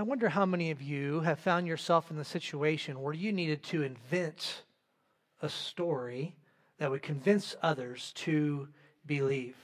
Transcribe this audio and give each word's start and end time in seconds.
I 0.00 0.02
wonder 0.02 0.30
how 0.30 0.46
many 0.46 0.70
of 0.70 0.80
you 0.80 1.20
have 1.20 1.38
found 1.38 1.66
yourself 1.66 2.10
in 2.10 2.16
the 2.16 2.24
situation 2.24 3.02
where 3.02 3.12
you 3.12 3.32
needed 3.32 3.62
to 3.64 3.82
invent 3.82 4.62
a 5.42 5.48
story 5.50 6.34
that 6.78 6.90
would 6.90 7.02
convince 7.02 7.54
others 7.60 8.12
to 8.14 8.68
believe. 9.04 9.58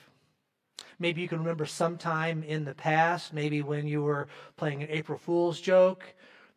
Maybe 0.99 1.22
you 1.22 1.28
can 1.28 1.38
remember 1.38 1.64
sometime 1.64 2.42
in 2.42 2.67
the 2.67 2.74
past, 2.74 3.33
maybe 3.33 3.62
when 3.62 3.87
you 3.87 4.03
were 4.03 4.28
playing 4.58 4.83
an 4.83 4.90
April 4.90 5.17
Fool's 5.17 5.58
joke, 5.58 6.04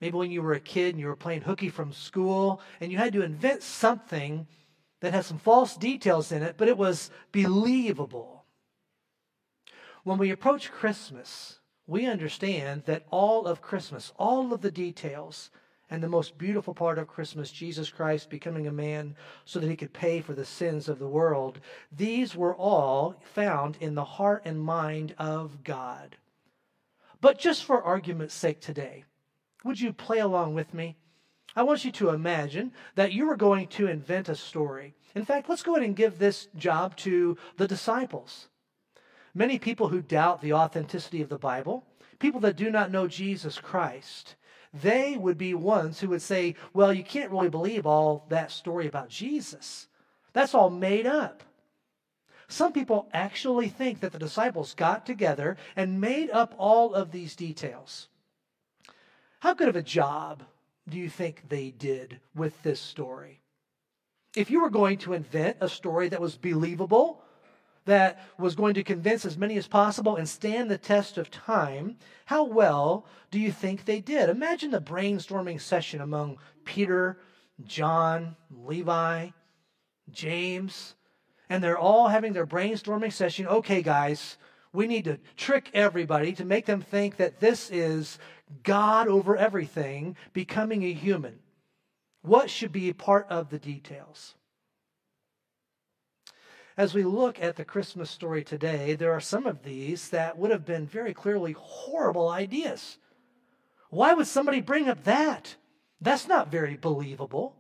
maybe 0.02 0.18
when 0.18 0.30
you 0.30 0.42
were 0.42 0.56
a 0.56 0.60
kid 0.60 0.96
and 0.96 1.00
you 1.00 1.08
were 1.08 1.16
playing 1.16 1.44
hooky 1.44 1.70
from 1.70 1.94
school, 1.94 2.60
and 2.82 2.92
you 2.92 2.98
had 2.98 3.14
to 3.14 3.22
invent 3.22 3.64
something 3.64 4.46
that 5.00 5.14
had 5.14 5.24
some 5.24 5.40
false 5.40 5.78
details 5.78 6.34
in 6.34 6.44
it, 6.44 6.56
but 6.58 6.68
it 6.68 6.78
was 6.78 7.12
believable. 7.32 8.44
When 10.04 10.18
we 10.18 10.32
approach 10.32 10.70
Christmas, 10.70 11.60
we 11.90 12.06
understand 12.06 12.84
that 12.86 13.04
all 13.10 13.48
of 13.48 13.64
Christmas, 13.64 14.14
all 14.20 14.54
of 14.54 14.62
the 14.62 14.70
details, 14.70 15.50
and 15.90 16.04
the 16.04 16.08
most 16.08 16.38
beautiful 16.38 16.76
part 16.76 17.00
of 17.00 17.08
Christmas, 17.08 17.52
Jesus 17.52 17.90
Christ 17.90 18.30
becoming 18.30 18.68
a 18.68 18.72
man 18.72 19.16
so 19.44 19.60
that 19.60 19.70
he 19.70 19.76
could 19.76 19.92
pay 19.92 20.22
for 20.22 20.34
the 20.34 20.46
sins 20.46 20.88
of 20.88 21.00
the 21.00 21.08
world, 21.08 21.60
these 21.92 22.36
were 22.36 22.56
all 22.56 23.16
found 23.34 23.76
in 23.80 23.96
the 23.96 24.04
heart 24.04 24.44
and 24.46 24.62
mind 24.62 25.16
of 25.18 25.64
God. 25.64 26.16
But 27.22 27.40
just 27.40 27.64
for 27.64 27.82
argument's 27.82 28.36
sake 28.36 28.62
today, 28.62 29.04
would 29.64 29.82
you 29.82 29.92
play 29.92 30.20
along 30.20 30.54
with 30.54 30.76
me? 30.76 30.96
I 31.56 31.64
want 31.64 31.84
you 31.84 31.92
to 31.94 32.10
imagine 32.10 32.72
that 32.94 33.14
you 33.14 33.28
are 33.32 33.36
going 33.36 33.68
to 33.70 33.88
invent 33.88 34.30
a 34.30 34.36
story. 34.36 34.94
In 35.16 35.26
fact, 35.26 35.50
let's 35.50 35.64
go 35.64 35.76
ahead 35.76 35.88
and 35.88 35.96
give 35.96 36.20
this 36.20 36.50
job 36.56 36.96
to 36.98 37.36
the 37.58 37.68
disciples. 37.68 38.48
Many 39.34 39.60
people 39.60 39.90
who 39.90 40.02
doubt 40.02 40.42
the 40.42 40.54
authenticity 40.54 41.22
of 41.22 41.30
the 41.30 41.38
Bible, 41.38 41.86
people 42.20 42.40
that 42.42 42.56
do 42.56 42.70
not 42.70 42.92
know 42.92 43.08
Jesus 43.08 43.60
Christ, 43.60 44.36
they 44.74 45.18
would 45.18 45.38
be 45.38 45.54
ones 45.54 46.00
who 46.00 46.10
would 46.10 46.22
say, 46.22 46.56
well, 46.74 46.94
you 46.94 47.04
can't 47.04 47.32
really 47.32 47.50
believe 47.50 47.86
all 47.86 48.26
that 48.30 48.52
story 48.52 48.88
about 48.88 49.10
Jesus. 49.10 49.88
That's 50.34 50.54
all 50.54 50.70
made 50.70 51.08
up. 51.08 51.44
Some 52.48 52.74
people 52.74 53.10
actually 53.14 53.70
think 53.70 54.00
that 54.00 54.12
the 54.12 54.20
disciples 54.20 54.74
got 54.74 55.06
together 55.06 55.58
and 55.76 56.02
made 56.02 56.32
up 56.32 56.56
all 56.58 56.94
of 56.94 57.12
these 57.12 57.36
details. 57.36 58.08
How 59.40 59.54
good 59.54 59.70
of 59.70 59.76
a 59.76 59.84
job 59.84 60.44
do 60.88 60.98
you 60.98 61.10
think 61.10 61.44
they 61.48 61.70
did 61.70 62.20
with 62.36 62.62
this 62.64 62.80
story? 62.80 63.42
If 64.36 64.50
you 64.50 64.62
were 64.62 64.70
going 64.70 64.98
to 65.00 65.14
invent 65.14 65.58
a 65.62 65.70
story 65.70 66.10
that 66.10 66.22
was 66.22 66.38
believable, 66.38 67.24
that 67.86 68.20
was 68.38 68.56
going 68.56 68.74
to 68.76 68.84
convince 68.84 69.26
as 69.26 69.38
many 69.38 69.58
as 69.58 69.68
possible 69.68 70.16
and 70.16 70.28
stand 70.28 70.70
the 70.70 70.78
test 70.78 71.18
of 71.18 71.32
time, 71.32 71.98
how 72.26 72.44
well 72.44 73.06
do 73.32 73.40
you 73.40 73.52
think 73.52 73.86
they 73.86 74.00
did? 74.00 74.30
Imagine 74.30 74.72
the 74.72 74.82
brainstorming 74.82 75.60
session 75.60 76.02
among 76.02 76.38
Peter, 76.66 77.18
John, 77.66 78.36
Levi, 78.52 79.30
James, 80.12 80.96
and 81.50 81.64
they're 81.64 81.78
all 81.78 82.08
having 82.08 82.34
their 82.34 82.48
brainstorming 82.48 83.12
session. 83.12 83.48
Okay, 83.48 83.82
guys, 83.82 84.38
we 84.72 84.88
need 84.88 85.06
to 85.06 85.20
trick 85.36 85.72
everybody 85.74 86.34
to 86.34 86.46
make 86.46 86.66
them 86.66 86.82
think 86.82 87.18
that 87.18 87.40
this 87.40 87.72
is 87.72 88.20
God 88.64 89.08
over 89.08 89.36
everything 89.36 90.16
becoming 90.34 90.84
a 90.84 90.94
human. 90.94 91.40
What 92.22 92.50
should 92.50 92.72
be 92.72 92.92
part 92.94 93.28
of 93.30 93.50
the 93.50 93.60
details? 93.60 94.36
As 96.80 96.94
we 96.94 97.04
look 97.04 97.42
at 97.42 97.58
the 97.58 97.66
Christmas 97.66 98.10
story 98.10 98.42
today, 98.42 98.96
there 98.96 99.12
are 99.12 99.20
some 99.20 99.46
of 99.46 99.64
these 99.64 100.08
that 100.12 100.38
would 100.38 100.50
have 100.50 100.66
been 100.66 100.88
very 100.88 101.14
clearly 101.14 101.54
horrible 101.58 102.30
ideas. 102.30 102.98
Why 103.90 104.14
would 104.14 104.28
somebody 104.28 104.62
bring 104.62 104.88
up 104.88 105.04
that? 105.04 105.58
That's 106.00 106.26
not 106.26 106.50
very 106.50 106.78
believable. 106.78 107.54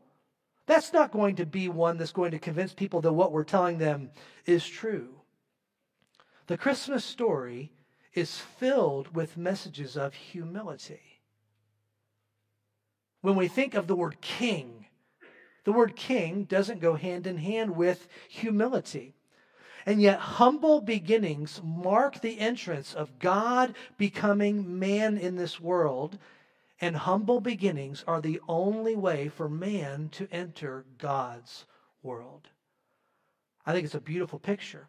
That's 0.67 0.93
not 0.93 1.11
going 1.11 1.35
to 1.35 1.45
be 1.45 1.67
one 1.67 1.97
that's 1.97 2.13
going 2.13 2.31
to 2.31 2.39
convince 2.39 2.71
people 2.71 3.01
that 3.01 3.11
what 3.11 3.33
we're 3.33 3.43
telling 3.43 3.77
them 3.77 4.11
is 4.45 4.65
true. 4.65 5.09
The 6.47 6.57
Christmas 6.57 7.03
story 7.03 7.73
is 8.13 8.37
filled 8.37 9.13
with 9.13 9.35
messages 9.35 9.97
of 9.97 10.13
humility. 10.13 11.21
When 13.19 13.35
we 13.35 13.49
think 13.49 13.73
of 13.73 13.87
the 13.87 13.97
word 13.97 14.21
king, 14.21 14.85
the 15.65 15.73
word 15.73 15.95
king 15.95 16.45
doesn't 16.45 16.79
go 16.79 16.95
hand 16.95 17.27
in 17.27 17.37
hand 17.37 17.75
with 17.75 18.07
humility. 18.27 19.13
And 19.85 20.01
yet, 20.01 20.19
humble 20.19 20.81
beginnings 20.81 21.61
mark 21.63 22.21
the 22.21 22.39
entrance 22.39 22.93
of 22.93 23.19
God 23.19 23.75
becoming 23.97 24.79
man 24.79 25.17
in 25.17 25.35
this 25.35 25.59
world. 25.59 26.17
And 26.81 26.95
humble 26.95 27.41
beginnings 27.41 28.03
are 28.07 28.21
the 28.21 28.39
only 28.47 28.95
way 28.95 29.29
for 29.29 29.49
man 29.49 30.09
to 30.13 30.27
enter 30.31 30.85
God's 30.97 31.65
world. 32.03 32.47
I 33.65 33.73
think 33.73 33.85
it's 33.85 33.95
a 33.95 34.01
beautiful 34.01 34.39
picture. 34.39 34.87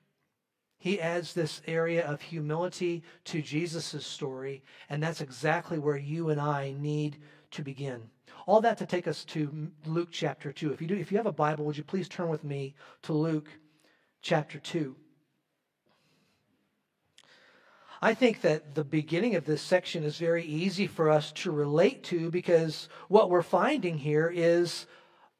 He 0.79 0.99
adds 0.99 1.35
this 1.35 1.61
area 1.67 2.07
of 2.07 2.23
humility 2.23 3.03
to 3.25 3.43
Jesus' 3.43 4.07
story, 4.07 4.63
and 4.89 5.03
that's 5.03 5.21
exactly 5.21 5.79
where 5.79 5.99
you 5.99 6.31
and 6.31 6.41
I 6.41 6.75
need 6.79 7.19
to 7.51 7.63
begin. 7.63 8.09
All 8.47 8.63
that 8.63 8.79
to 8.79 8.87
take 8.87 9.07
us 9.07 9.25
to 9.27 9.71
Luke 9.85 10.09
chapter 10.11 10.53
2. 10.53 10.73
If 10.73 10.81
you 10.81 10.87
do 10.87 10.97
if 10.97 11.13
you 11.13 11.19
have 11.19 11.27
a 11.27 11.33
Bible, 11.33 11.67
would 11.67 11.77
you 11.77 11.85
please 11.85 12.09
turn 12.09 12.29
with 12.31 12.45
me 12.45 12.75
to 13.03 13.13
Luke 13.13 13.49
chapter 14.23 14.59
2. 14.59 14.97
I 18.03 18.15
think 18.15 18.41
that 18.41 18.75
the 18.75 18.85
beginning 18.85 19.37
of 19.37 19.45
this 19.45 19.61
section 19.61 20.05
is 20.05 20.17
very 20.17 20.45
easy 20.45 20.87
for 20.87 21.11
us 21.11 21.33
to 21.33 21.51
relate 21.51 22.03
to 22.05 22.31
because 22.31 22.89
what 23.09 23.29
we're 23.29 23.43
finding 23.43 23.99
here 23.99 24.33
is 24.35 24.87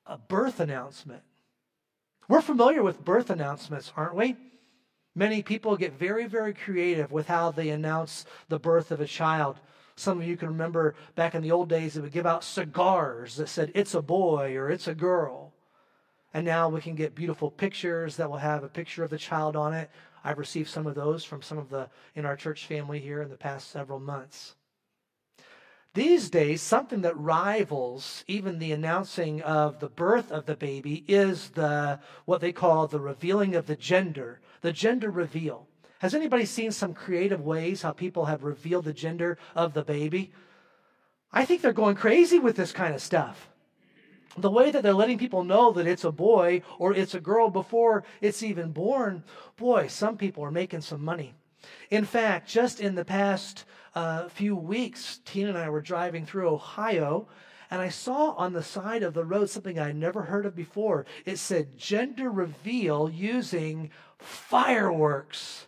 a 0.05 0.19
birth 0.19 0.61
announcement. 0.61 1.23
We're 2.29 2.43
familiar 2.43 2.83
with 2.83 3.05
birth 3.05 3.31
announcements, 3.31 3.93
aren't 3.97 4.15
we? 4.15 4.37
Many 5.15 5.43
people 5.43 5.77
get 5.77 5.99
very, 5.99 6.27
very 6.27 6.53
creative 6.53 7.11
with 7.11 7.27
how 7.27 7.51
they 7.51 7.71
announce 7.71 8.27
the 8.49 8.59
birth 8.59 8.91
of 8.91 9.01
a 9.01 9.07
child. 9.07 9.59
Some 9.97 10.21
of 10.21 10.27
you 10.27 10.37
can 10.37 10.49
remember 10.49 10.95
back 11.15 11.35
in 11.35 11.43
the 11.43 11.53
old 11.53 11.69
days, 11.69 11.95
they 11.95 12.01
would 12.01 12.13
give 12.13 12.27
out 12.27 12.45
cigars 12.45 13.37
that 13.37 13.49
said, 13.49 13.73
it's 13.75 13.95
a 13.95 14.03
boy 14.03 14.55
or 14.57 14.71
it's 14.71 14.87
a 14.87 14.95
girl. 14.95 15.50
And 16.33 16.45
now 16.47 16.69
we 16.69 16.81
can 16.81 16.95
get 16.95 17.15
beautiful 17.15 17.51
pictures 17.51 18.17
that 18.17 18.31
will 18.31 18.39
have 18.39 18.63
a 18.63 18.69
picture 18.69 19.03
of 19.03 19.11
the 19.11 19.19
child 19.19 19.57
on 19.57 19.73
it. 19.73 19.91
I've 20.23 20.39
received 20.39 20.69
some 20.69 20.87
of 20.87 20.95
those 20.95 21.25
from 21.25 21.43
some 21.43 21.59
of 21.59 21.71
the 21.71 21.89
in 22.15 22.25
our 22.25 22.37
church 22.37 22.67
family 22.67 23.01
here 23.01 23.23
in 23.23 23.31
the 23.31 23.37
past 23.37 23.71
several 23.71 23.99
months. 23.99 24.55
These 25.95 26.31
days, 26.31 26.63
something 26.63 27.01
that 27.01 27.19
rivals 27.19 28.25
even 28.29 28.61
the 28.61 28.71
announcing 28.71 29.43
of 29.43 29.81
the 29.81 29.89
birth 29.89 30.31
of 30.31 30.47
the 30.47 30.55
baby 30.55 31.05
is 31.09 31.51
the 31.51 31.99
what 32.27 32.41
they 32.41 32.53
call 32.53 32.87
the 32.87 33.01
revealing 33.01 33.57
of 33.57 33.67
the 33.67 33.75
gender, 33.75 34.41
the 34.61 34.73
gender 34.73 35.11
reveal. 35.11 35.67
Has 35.99 36.15
anybody 36.15 36.45
seen 36.45 36.71
some 36.71 36.95
creative 36.95 37.41
ways 37.41 37.83
how 37.83 37.91
people 37.91 38.27
have 38.27 38.45
revealed 38.45 38.85
the 38.85 38.93
gender 38.93 39.37
of 39.57 39.75
the 39.75 39.83
baby? 39.83 40.33
I 41.33 41.45
think 41.45 41.61
they're 41.61 41.73
going 41.73 41.97
crazy 41.97 42.39
with 42.39 42.57
this 42.57 42.73
kind 42.73 42.95
of 42.95 43.03
stuff. 43.03 43.51
The 44.37 44.51
way 44.51 44.71
that 44.71 44.83
they're 44.83 44.95
letting 44.95 45.19
people 45.19 45.43
know 45.43 45.73
that 45.73 45.87
it's 45.87 46.05
a 46.05 46.13
boy 46.13 46.63
or 46.79 46.95
it's 46.95 47.15
a 47.15 47.21
girl 47.21 47.51
before 47.51 48.05
it's 48.21 48.43
even 48.43 48.73
born, 48.73 49.25
boy, 49.57 49.89
some 49.89 50.17
people 50.17 50.45
are 50.45 50.53
making 50.53 50.83
some 50.83 51.05
money. 51.05 51.35
In 51.91 52.05
fact, 52.05 52.49
just 52.49 52.81
in 52.81 52.95
the 52.95 53.05
past 53.05 53.65
uh, 53.95 54.29
few 54.29 54.55
weeks, 54.55 55.21
Tina 55.25 55.51
and 55.51 55.59
I 55.59 55.69
were 55.69 55.81
driving 55.81 56.25
through 56.25 56.49
Ohio, 56.49 57.29
and 57.71 57.83
I 57.83 57.89
saw 57.89 58.31
on 58.33 58.53
the 58.53 58.63
side 58.63 59.03
of 59.03 59.15
the 59.15 59.25
road 59.25 59.51
something 59.51 59.79
I'd 59.79 59.97
never 59.97 60.23
heard 60.23 60.47
of 60.47 60.55
before. 60.55 61.07
It 61.25 61.39
said 61.39 61.77
gender 61.77 62.31
reveal 62.31 63.11
using 63.11 63.91
fireworks. 64.19 65.67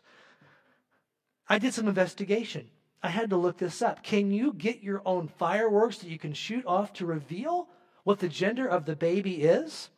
I 1.49 1.59
did 1.59 1.75
some 1.75 1.89
investigation. 1.89 2.71
I 3.03 3.09
had 3.09 3.31
to 3.31 3.37
look 3.37 3.59
this 3.59 3.83
up. 3.83 4.03
Can 4.03 4.31
you 4.31 4.53
get 4.53 4.83
your 4.83 5.03
own 5.05 5.29
fireworks 5.29 5.99
that 5.99 6.09
you 6.09 6.19
can 6.19 6.33
shoot 6.33 6.65
off 6.67 6.93
to 6.95 7.07
reveal 7.07 7.69
what 8.05 8.19
the 8.19 8.29
gender 8.29 8.67
of 8.67 8.85
the 8.85 8.97
baby 8.97 9.43
is? 9.43 9.91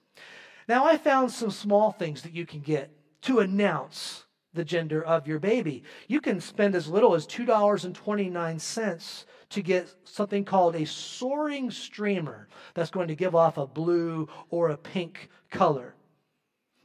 Now, 0.68 0.84
I 0.86 0.96
found 0.96 1.30
some 1.30 1.50
small 1.50 1.92
things 1.92 2.22
that 2.22 2.34
you 2.34 2.46
can 2.46 2.60
get 2.60 2.90
to 3.22 3.40
announce 3.40 4.24
the 4.54 4.64
gender 4.64 5.04
of 5.04 5.26
your 5.26 5.38
baby. 5.38 5.82
You 6.08 6.20
can 6.20 6.40
spend 6.40 6.74
as 6.74 6.88
little 6.88 7.14
as 7.14 7.26
$2.29 7.26 9.24
to 9.50 9.62
get 9.62 9.94
something 10.04 10.44
called 10.44 10.76
a 10.76 10.86
soaring 10.86 11.70
streamer 11.70 12.48
that's 12.72 12.90
going 12.90 13.08
to 13.08 13.14
give 13.14 13.34
off 13.34 13.58
a 13.58 13.66
blue 13.66 14.28
or 14.50 14.70
a 14.70 14.76
pink 14.76 15.28
color. 15.50 15.94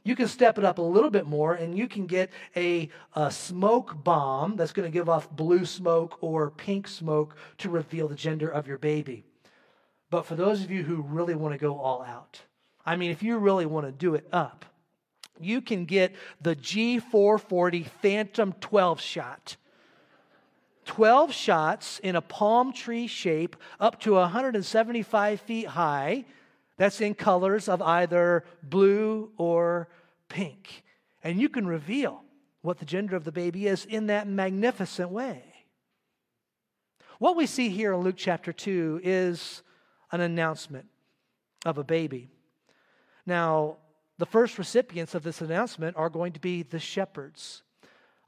You 0.02 0.16
can 0.16 0.28
step 0.28 0.58
it 0.58 0.64
up 0.64 0.78
a 0.78 0.82
little 0.82 1.10
bit 1.10 1.26
more 1.26 1.54
and 1.54 1.76
you 1.76 1.86
can 1.86 2.06
get 2.06 2.30
a, 2.56 2.88
a 3.14 3.30
smoke 3.30 4.02
bomb 4.02 4.56
that's 4.56 4.72
going 4.72 4.90
to 4.90 4.92
give 4.92 5.08
off 5.08 5.30
blue 5.30 5.64
smoke 5.66 6.18
or 6.20 6.50
pink 6.50 6.88
smoke 6.88 7.36
to 7.58 7.68
reveal 7.68 8.08
the 8.08 8.14
gender 8.14 8.48
of 8.48 8.66
your 8.66 8.78
baby. 8.78 9.24
But 10.10 10.26
for 10.26 10.34
those 10.34 10.62
of 10.62 10.70
you 10.70 10.82
who 10.82 11.02
really 11.02 11.34
want 11.34 11.54
to 11.54 11.58
go 11.58 11.78
all 11.78 12.02
out, 12.02 12.40
I 12.84 12.96
mean, 12.96 13.10
if 13.10 13.22
you 13.22 13.38
really 13.38 13.66
want 13.66 13.86
to 13.86 13.92
do 13.92 14.14
it 14.14 14.26
up, 14.32 14.64
you 15.40 15.60
can 15.60 15.84
get 15.84 16.14
the 16.40 16.56
G440 16.56 17.86
Phantom 17.86 18.52
12 18.60 19.00
shot. 19.00 19.56
12 20.86 21.32
shots 21.32 22.00
in 22.00 22.16
a 22.16 22.20
palm 22.20 22.72
tree 22.72 23.06
shape 23.06 23.56
up 23.78 24.00
to 24.00 24.14
175 24.14 25.40
feet 25.40 25.66
high. 25.68 26.24
That's 26.76 27.00
in 27.00 27.14
colors 27.14 27.68
of 27.68 27.80
either 27.80 28.44
blue 28.62 29.30
or 29.36 29.88
pink. 30.28 30.82
And 31.22 31.40
you 31.40 31.48
can 31.48 31.66
reveal 31.66 32.24
what 32.62 32.78
the 32.78 32.84
gender 32.84 33.16
of 33.16 33.24
the 33.24 33.32
baby 33.32 33.66
is 33.66 33.84
in 33.84 34.08
that 34.08 34.26
magnificent 34.26 35.10
way. 35.10 35.44
What 37.18 37.36
we 37.36 37.46
see 37.46 37.68
here 37.68 37.92
in 37.92 38.00
Luke 38.00 38.16
chapter 38.16 38.52
2 38.52 39.02
is 39.04 39.62
an 40.12 40.20
announcement 40.20 40.86
of 41.64 41.78
a 41.78 41.84
baby. 41.84 42.28
Now, 43.26 43.76
the 44.18 44.26
first 44.26 44.58
recipients 44.58 45.14
of 45.14 45.22
this 45.22 45.40
announcement 45.40 45.96
are 45.96 46.10
going 46.10 46.32
to 46.32 46.40
be 46.40 46.62
the 46.62 46.78
shepherds. 46.78 47.62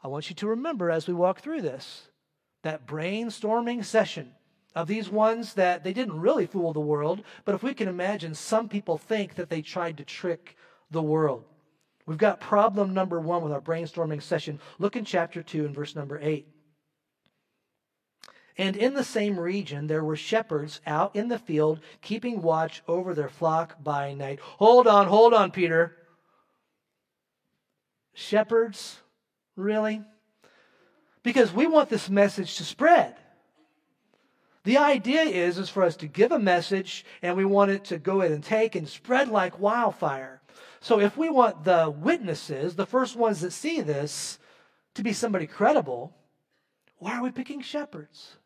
I 0.02 0.08
want 0.08 0.30
you 0.30 0.36
to 0.36 0.48
remember 0.48 0.90
as 0.90 1.06
we 1.06 1.14
walk 1.14 1.40
through 1.40 1.62
this 1.62 2.08
that 2.62 2.86
brainstorming 2.86 3.84
session 3.84 4.32
of 4.74 4.86
these 4.86 5.10
ones 5.10 5.54
that 5.54 5.82
they 5.82 5.92
didn't 5.92 6.20
really 6.20 6.46
fool 6.46 6.72
the 6.72 6.80
world, 6.80 7.22
but 7.44 7.54
if 7.54 7.62
we 7.62 7.74
can 7.74 7.88
imagine, 7.88 8.34
some 8.34 8.68
people 8.68 8.96
think 8.96 9.34
that 9.34 9.50
they 9.50 9.60
tried 9.60 9.96
to 9.98 10.04
trick 10.04 10.56
the 10.90 11.02
world. 11.02 11.44
We've 12.06 12.18
got 12.18 12.40
problem 12.40 12.94
number 12.94 13.20
one 13.20 13.42
with 13.42 13.52
our 13.52 13.60
brainstorming 13.60 14.22
session. 14.22 14.60
Look 14.78 14.96
in 14.96 15.04
chapter 15.04 15.42
2 15.42 15.66
and 15.66 15.74
verse 15.74 15.94
number 15.94 16.18
8. 16.20 16.46
And 18.58 18.76
in 18.76 18.94
the 18.94 19.04
same 19.04 19.38
region 19.38 19.86
there 19.86 20.04
were 20.04 20.16
shepherds 20.16 20.80
out 20.86 21.16
in 21.16 21.28
the 21.28 21.38
field, 21.38 21.80
keeping 22.00 22.42
watch 22.42 22.82
over 22.86 23.14
their 23.14 23.28
flock 23.28 23.82
by 23.82 24.14
night. 24.14 24.40
Hold 24.40 24.86
on, 24.86 25.06
hold 25.06 25.34
on, 25.34 25.50
Peter. 25.50 25.96
Shepherds? 28.14 28.98
Really? 29.56 30.02
Because 31.22 31.52
we 31.52 31.66
want 31.66 31.88
this 31.88 32.10
message 32.10 32.56
to 32.56 32.64
spread. 32.64 33.16
The 34.64 34.78
idea 34.78 35.22
is, 35.22 35.58
is 35.58 35.68
for 35.68 35.82
us 35.82 35.96
to 35.96 36.06
give 36.06 36.30
a 36.30 36.38
message 36.38 37.04
and 37.20 37.36
we 37.36 37.44
want 37.44 37.70
it 37.70 37.84
to 37.86 37.98
go 37.98 38.20
in 38.20 38.32
and 38.32 38.44
take 38.44 38.76
and 38.76 38.88
spread 38.88 39.28
like 39.28 39.58
wildfire. 39.58 40.40
So 40.80 41.00
if 41.00 41.16
we 41.16 41.30
want 41.30 41.64
the 41.64 41.90
witnesses, 41.90 42.76
the 42.76 42.86
first 42.86 43.16
ones 43.16 43.40
that 43.40 43.52
see 43.52 43.80
this, 43.80 44.38
to 44.94 45.02
be 45.02 45.12
somebody 45.12 45.46
credible, 45.46 46.14
why 46.98 47.16
are 47.16 47.22
we 47.22 47.30
picking 47.30 47.62
shepherds? 47.62 48.36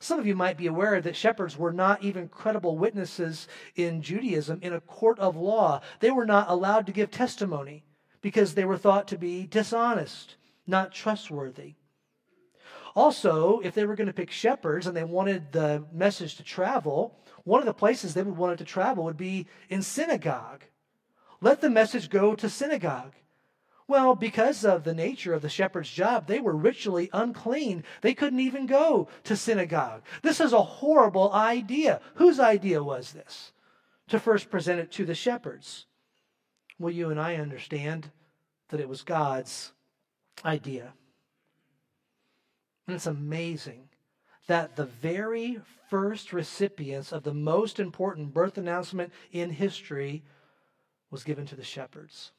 Some 0.00 0.20
of 0.20 0.26
you 0.26 0.36
might 0.36 0.56
be 0.56 0.68
aware 0.68 1.00
that 1.00 1.16
shepherds 1.16 1.56
were 1.56 1.72
not 1.72 2.02
even 2.04 2.28
credible 2.28 2.78
witnesses 2.78 3.48
in 3.74 4.00
Judaism 4.00 4.60
in 4.62 4.72
a 4.72 4.80
court 4.80 5.18
of 5.18 5.36
law. 5.36 5.80
They 6.00 6.10
were 6.10 6.26
not 6.26 6.48
allowed 6.48 6.86
to 6.86 6.92
give 6.92 7.10
testimony 7.10 7.84
because 8.20 8.54
they 8.54 8.64
were 8.64 8.78
thought 8.78 9.08
to 9.08 9.18
be 9.18 9.46
dishonest, 9.46 10.36
not 10.66 10.92
trustworthy. 10.92 11.74
Also, 12.94 13.60
if 13.60 13.74
they 13.74 13.84
were 13.84 13.96
going 13.96 14.06
to 14.06 14.12
pick 14.12 14.30
shepherds 14.30 14.86
and 14.86 14.96
they 14.96 15.04
wanted 15.04 15.52
the 15.52 15.84
message 15.92 16.36
to 16.36 16.42
travel, 16.44 17.18
one 17.44 17.60
of 17.60 17.66
the 17.66 17.74
places 17.74 18.14
they 18.14 18.22
would 18.22 18.36
want 18.36 18.52
it 18.52 18.58
to 18.58 18.64
travel 18.64 19.04
would 19.04 19.16
be 19.16 19.46
in 19.68 19.82
synagogue. 19.82 20.64
Let 21.40 21.60
the 21.60 21.70
message 21.70 22.10
go 22.10 22.34
to 22.34 22.48
synagogue. 22.48 23.14
Well, 23.88 24.14
because 24.14 24.66
of 24.66 24.84
the 24.84 24.94
nature 24.94 25.32
of 25.32 25.40
the 25.40 25.48
shepherd's 25.48 25.90
job, 25.90 26.26
they 26.26 26.40
were 26.40 26.54
ritually 26.54 27.08
unclean. 27.10 27.84
They 28.02 28.12
couldn't 28.12 28.40
even 28.40 28.66
go 28.66 29.08
to 29.24 29.34
synagogue. 29.34 30.02
This 30.22 30.40
is 30.40 30.52
a 30.52 30.62
horrible 30.62 31.32
idea. 31.32 32.02
Whose 32.16 32.38
idea 32.38 32.84
was 32.84 33.12
this? 33.12 33.52
To 34.08 34.20
first 34.20 34.50
present 34.50 34.78
it 34.78 34.92
to 34.92 35.06
the 35.06 35.14
shepherds. 35.14 35.86
Well, 36.78 36.92
you 36.92 37.10
and 37.10 37.18
I 37.18 37.36
understand 37.36 38.10
that 38.68 38.78
it 38.78 38.88
was 38.88 39.02
God's 39.02 39.72
idea. 40.44 40.92
And 42.86 42.94
it's 42.94 43.06
amazing 43.06 43.88
that 44.48 44.76
the 44.76 44.86
very 44.86 45.60
first 45.88 46.34
recipients 46.34 47.10
of 47.10 47.22
the 47.22 47.34
most 47.34 47.80
important 47.80 48.34
birth 48.34 48.58
announcement 48.58 49.14
in 49.32 49.48
history 49.48 50.24
was 51.10 51.24
given 51.24 51.46
to 51.46 51.56
the 51.56 51.64
shepherds. 51.64 52.32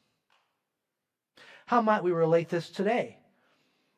How 1.69 1.83
might 1.83 2.03
we 2.03 2.11
relate 2.11 2.49
this 2.49 2.71
today? 2.71 3.19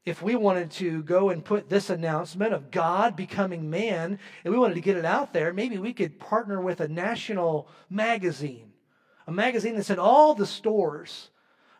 If 0.04 0.22
we 0.22 0.36
wanted 0.36 0.72
to 0.72 1.04
go 1.04 1.30
and 1.30 1.42
put 1.42 1.70
this 1.70 1.90
announcement 1.90 2.54
of 2.54 2.70
God 2.70 3.16
becoming 3.16 3.70
man 3.70 4.20
and 4.44 4.54
we 4.54 4.60
wanted 4.60 4.74
to 4.74 4.82
get 4.82 4.98
it 4.98 5.06
out 5.06 5.32
there, 5.32 5.54
maybe 5.54 5.78
we 5.78 5.94
could 5.94 6.20
partner 6.20 6.60
with 6.60 6.82
a 6.82 6.90
national 6.90 7.70
magazine, 7.90 8.74
a 9.26 9.32
magazine 9.32 9.78
that's 9.78 9.90
in 9.90 10.00
all 10.00 10.34
the 10.34 10.46
stores. 10.46 11.30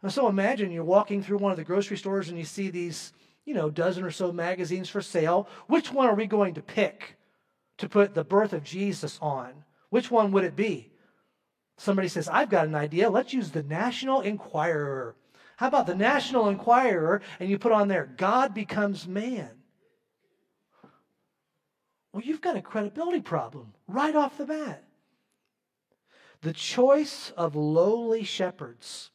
And 0.02 0.10
so 0.14 0.30
imagine 0.30 0.72
you're 0.72 0.86
walking 0.86 1.22
through 1.22 1.40
one 1.40 1.52
of 1.52 1.58
the 1.58 1.66
grocery 1.66 1.98
stores 1.98 2.30
and 2.30 2.38
you 2.38 2.46
see 2.46 2.70
these, 2.70 3.12
you 3.44 3.54
know, 3.54 3.70
dozen 3.70 4.06
or 4.06 4.12
so 4.12 4.32
magazines 4.32 4.88
for 4.88 5.02
sale. 5.02 5.50
Which 5.68 5.92
one 5.92 6.08
are 6.08 6.16
we 6.16 6.26
going 6.26 6.54
to 6.54 6.62
pick 6.62 7.18
to 7.80 7.90
put 7.90 8.14
the 8.14 8.24
birth 8.24 8.54
of 8.54 8.64
Jesus 8.64 9.20
on? 9.22 9.66
Which 9.90 10.10
one 10.10 10.32
would 10.32 10.46
it 10.46 10.56
be? 10.56 10.90
Somebody 11.76 12.08
says, 12.08 12.30
I've 12.30 12.50
got 12.50 12.68
an 12.68 12.76
idea. 12.76 13.10
Let's 13.10 13.34
use 13.34 13.52
the 13.52 13.64
National 13.64 14.22
Enquirer. 14.22 15.18
How 15.62 15.68
about 15.68 15.86
the 15.86 15.94
National 15.94 16.50
Enquirer 16.50 17.22
and 17.40 17.48
you 17.48 17.60
put 17.60 17.72
on 17.72 17.88
there, 17.88 18.12
God 18.18 18.56
becomes 18.56 19.08
man? 19.08 19.52
Well, 22.12 22.24
you've 22.24 22.42
got 22.42 22.58
a 22.58 22.64
credibility 22.64 23.22
problem 23.22 23.76
right 23.88 24.16
off 24.16 24.40
the 24.40 24.48
bat. 24.48 24.84
The 26.42 26.52
choice 26.52 27.32
of 27.38 27.56
lowly 27.56 28.24
shepherds 28.24 29.12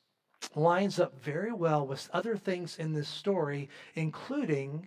lines 0.55 1.01
up 1.01 1.21
very 1.21 1.53
well 1.53 1.85
with 1.85 2.09
other 2.13 2.37
things 2.37 2.79
in 2.79 2.93
this 2.93 3.09
story, 3.09 3.69
including 3.97 4.87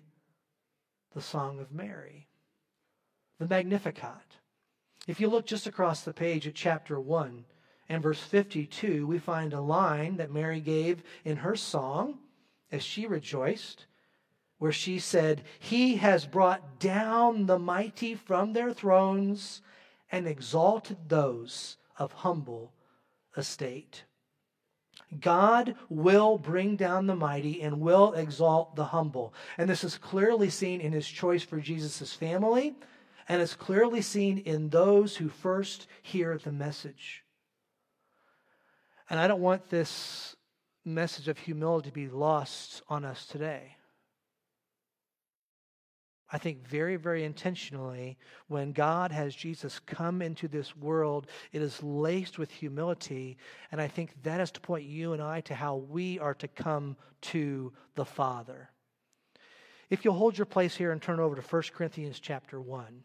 the 1.13 1.21
Song 1.21 1.59
of 1.59 1.73
Mary, 1.73 2.29
the 3.37 3.49
Magnificat. 3.49 4.37
If 5.07 5.19
you 5.19 5.27
look 5.27 5.45
just 5.45 5.67
across 5.67 6.03
the 6.03 6.13
page 6.13 6.47
at 6.47 6.55
chapter 6.55 7.01
1, 7.01 7.43
and 7.89 8.03
verse 8.03 8.21
52, 8.21 9.07
we 9.07 9.17
find 9.17 9.51
a 9.51 9.59
line 9.59 10.17
that 10.17 10.31
Mary 10.31 10.61
gave 10.61 11.01
in 11.25 11.37
her 11.37 11.55
song 11.55 12.19
as 12.71 12.83
she 12.83 13.07
rejoiced, 13.07 13.87
where 14.59 14.71
she 14.71 14.99
said, 14.99 15.43
He 15.57 15.95
has 15.95 16.27
brought 16.27 16.79
down 16.79 17.47
the 17.47 17.57
mighty 17.57 18.13
from 18.13 18.53
their 18.53 18.71
thrones 18.71 19.63
and 20.11 20.27
exalted 20.27 21.09
those 21.09 21.77
of 21.97 22.11
humble 22.11 22.71
estate. 23.35 24.03
God 25.19 25.75
will 25.89 26.37
bring 26.37 26.75
down 26.75 27.07
the 27.07 27.15
mighty 27.15 27.61
and 27.63 27.79
will 27.79 28.13
exalt 28.13 28.75
the 28.75 28.85
humble. 28.85 29.33
And 29.57 29.67
this 29.67 29.83
is 29.83 29.97
clearly 29.97 30.51
seen 30.51 30.81
in 30.81 30.91
his 30.91 31.07
choice 31.07 31.41
for 31.41 31.59
Jesus' 31.59 32.13
family, 32.13 32.75
and 33.27 33.41
it's 33.41 33.55
clearly 33.55 34.01
seen 34.01 34.37
in 34.39 34.69
those 34.69 35.15
who 35.15 35.29
first 35.29 35.87
hear 36.03 36.37
the 36.37 36.51
message. 36.51 37.23
And 39.09 39.19
I 39.19 39.27
don't 39.27 39.41
want 39.41 39.69
this 39.69 40.35
message 40.85 41.27
of 41.27 41.37
humility 41.37 41.89
to 41.89 41.93
be 41.93 42.07
lost 42.07 42.81
on 42.89 43.05
us 43.05 43.25
today. 43.25 43.75
I 46.31 46.37
think 46.37 46.67
very, 46.67 46.95
very 46.95 47.23
intentionally, 47.23 48.17
when 48.47 48.71
God 48.71 49.11
has 49.11 49.33
Jesus 49.33 49.79
come 49.79 50.21
into 50.21 50.47
this 50.47 50.77
world, 50.77 51.25
it 51.51 51.61
is 51.63 51.81
laced 51.81 52.37
with 52.37 52.51
humility. 52.51 53.37
And 53.71 53.81
I 53.81 53.87
think 53.87 54.11
that 54.21 54.39
is 54.39 54.51
to 54.51 54.61
point 54.61 54.85
you 54.85 55.13
and 55.13 55.23
I 55.23 55.41
to 55.41 55.55
how 55.55 55.77
we 55.77 56.19
are 56.19 56.35
to 56.35 56.47
come 56.47 56.97
to 57.21 57.73
the 57.95 58.05
Father. 58.05 58.69
If 59.89 60.05
you'll 60.05 60.13
hold 60.13 60.37
your 60.37 60.45
place 60.45 60.75
here 60.75 60.91
and 60.91 61.01
turn 61.01 61.19
over 61.19 61.35
to 61.35 61.41
1 61.41 61.63
Corinthians 61.73 62.19
chapter 62.19 62.61
1. 62.61 63.03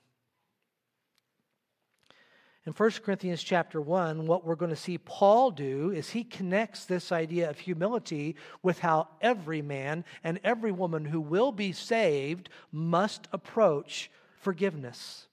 In 2.67 2.73
1 2.73 2.91
Corinthians 3.05 3.43
chapter 3.43 3.79
1, 3.79 4.27
what 4.27 4.47
we're 4.47 4.55
going 4.55 4.71
to 4.71 4.77
see 4.77 4.97
Paul 4.97 5.51
do 5.51 5.91
is 5.91 6.11
he 6.11 6.25
connects 6.25 6.87
this 6.87 7.13
idea 7.13 7.51
of 7.51 7.59
humility 7.59 8.37
with 8.63 8.79
how 8.79 9.09
every 9.21 9.61
man 9.61 10.03
and 10.23 10.41
every 10.43 10.73
woman 10.73 11.05
who 11.05 11.21
will 11.21 11.53
be 11.53 11.73
saved 11.73 12.49
must 12.73 13.29
approach 13.33 14.11
forgiveness. 14.41 15.27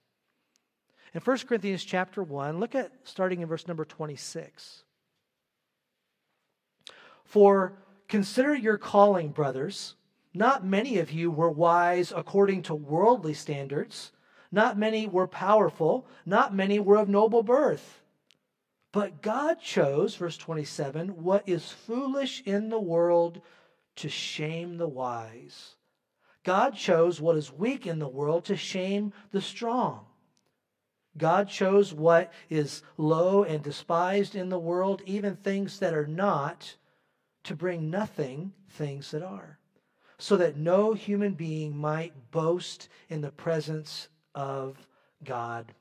In 1.14 1.22
1 1.22 1.38
Corinthians 1.38 1.84
chapter 1.84 2.22
1, 2.22 2.60
look 2.60 2.74
at 2.74 2.92
starting 3.04 3.40
in 3.40 3.48
verse 3.48 3.66
number 3.66 3.86
26. 3.86 4.84
For 7.24 7.72
consider 8.08 8.54
your 8.54 8.76
calling, 8.76 9.30
brothers. 9.30 9.94
Not 10.34 10.66
many 10.66 10.98
of 10.98 11.10
you 11.10 11.30
were 11.30 11.50
wise 11.50 12.12
according 12.14 12.62
to 12.64 12.74
worldly 12.74 13.32
standards 13.32 14.12
not 14.52 14.78
many 14.78 15.06
were 15.08 15.26
powerful. 15.26 16.06
Not 16.26 16.54
many 16.54 16.78
were 16.78 16.98
of 16.98 17.08
noble 17.08 17.42
birth. 17.42 18.02
But 18.92 19.22
God 19.22 19.58
chose, 19.58 20.14
verse 20.16 20.36
27, 20.36 21.22
what 21.22 21.48
is 21.48 21.70
foolish 21.70 22.42
in 22.44 22.68
the 22.68 22.78
world 22.80 23.40
to 23.96 24.10
shame 24.10 24.76
the 24.76 24.86
wise. 24.86 25.76
God 26.44 26.76
chose 26.76 27.18
what 27.18 27.36
is 27.36 27.50
weak 27.50 27.86
in 27.86 27.98
the 27.98 28.08
world 28.08 28.44
to 28.46 28.56
shame 28.56 29.14
the 29.30 29.40
strong. 29.40 30.04
God 31.16 31.48
chose 31.48 31.94
what 31.94 32.32
is 32.50 32.82
low 32.98 33.44
and 33.44 33.62
despised 33.62 34.34
in 34.34 34.50
the 34.50 34.58
world, 34.58 35.02
even 35.06 35.36
things 35.36 35.78
that 35.78 35.94
are 35.94 36.06
not, 36.06 36.76
to 37.44 37.54
bring 37.54 37.90
nothing 37.90 38.52
things 38.68 39.10
that 39.12 39.22
are 39.22 39.58
so 40.18 40.36
that 40.36 40.56
no 40.56 40.92
human 40.92 41.34
being 41.34 41.76
might 41.76 42.30
boast 42.30 42.88
in 43.08 43.20
the 43.22 43.30
presence 43.32 44.08
of 44.34 44.76
God. 45.24 45.72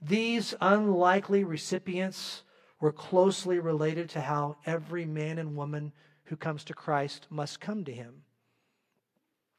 These 0.00 0.54
unlikely 0.60 1.44
recipients 1.44 2.42
were 2.80 2.92
closely 2.92 3.58
related 3.58 4.10
to 4.10 4.20
how 4.20 4.56
every 4.66 5.06
man 5.06 5.38
and 5.38 5.56
woman 5.56 5.92
who 6.24 6.36
comes 6.36 6.64
to 6.64 6.74
Christ 6.74 7.26
must 7.30 7.60
come 7.60 7.84
to 7.84 7.92
him. 7.92 8.22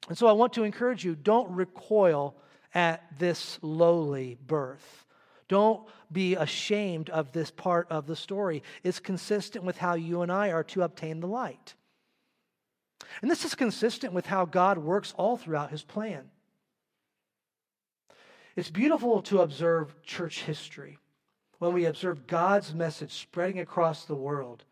And 0.07 0.17
so 0.17 0.27
I 0.27 0.33
want 0.33 0.53
to 0.53 0.63
encourage 0.63 1.03
you 1.03 1.15
don't 1.15 1.49
recoil 1.51 2.35
at 2.73 3.03
this 3.17 3.57
lowly 3.61 4.37
birth. 4.45 5.05
Don't 5.47 5.87
be 6.11 6.35
ashamed 6.35 7.09
of 7.09 7.31
this 7.31 7.51
part 7.51 7.87
of 7.89 8.07
the 8.07 8.15
story. 8.15 8.63
It's 8.83 8.99
consistent 8.99 9.63
with 9.63 9.77
how 9.77 9.95
you 9.95 10.21
and 10.21 10.31
I 10.31 10.51
are 10.51 10.63
to 10.65 10.83
obtain 10.83 11.19
the 11.19 11.27
light. 11.27 11.75
And 13.21 13.29
this 13.29 13.45
is 13.45 13.55
consistent 13.55 14.13
with 14.13 14.25
how 14.25 14.45
God 14.45 14.77
works 14.77 15.13
all 15.17 15.37
throughout 15.37 15.71
his 15.71 15.83
plan. 15.83 16.29
It's 18.55 18.69
beautiful 18.69 19.21
to 19.23 19.41
observe 19.41 20.01
church 20.03 20.43
history 20.43 20.97
when 21.59 21.73
we 21.73 21.85
observe 21.85 22.25
God's 22.25 22.73
message 22.73 23.13
spreading 23.13 23.59
across 23.59 24.05
the 24.05 24.15
world 24.15 24.63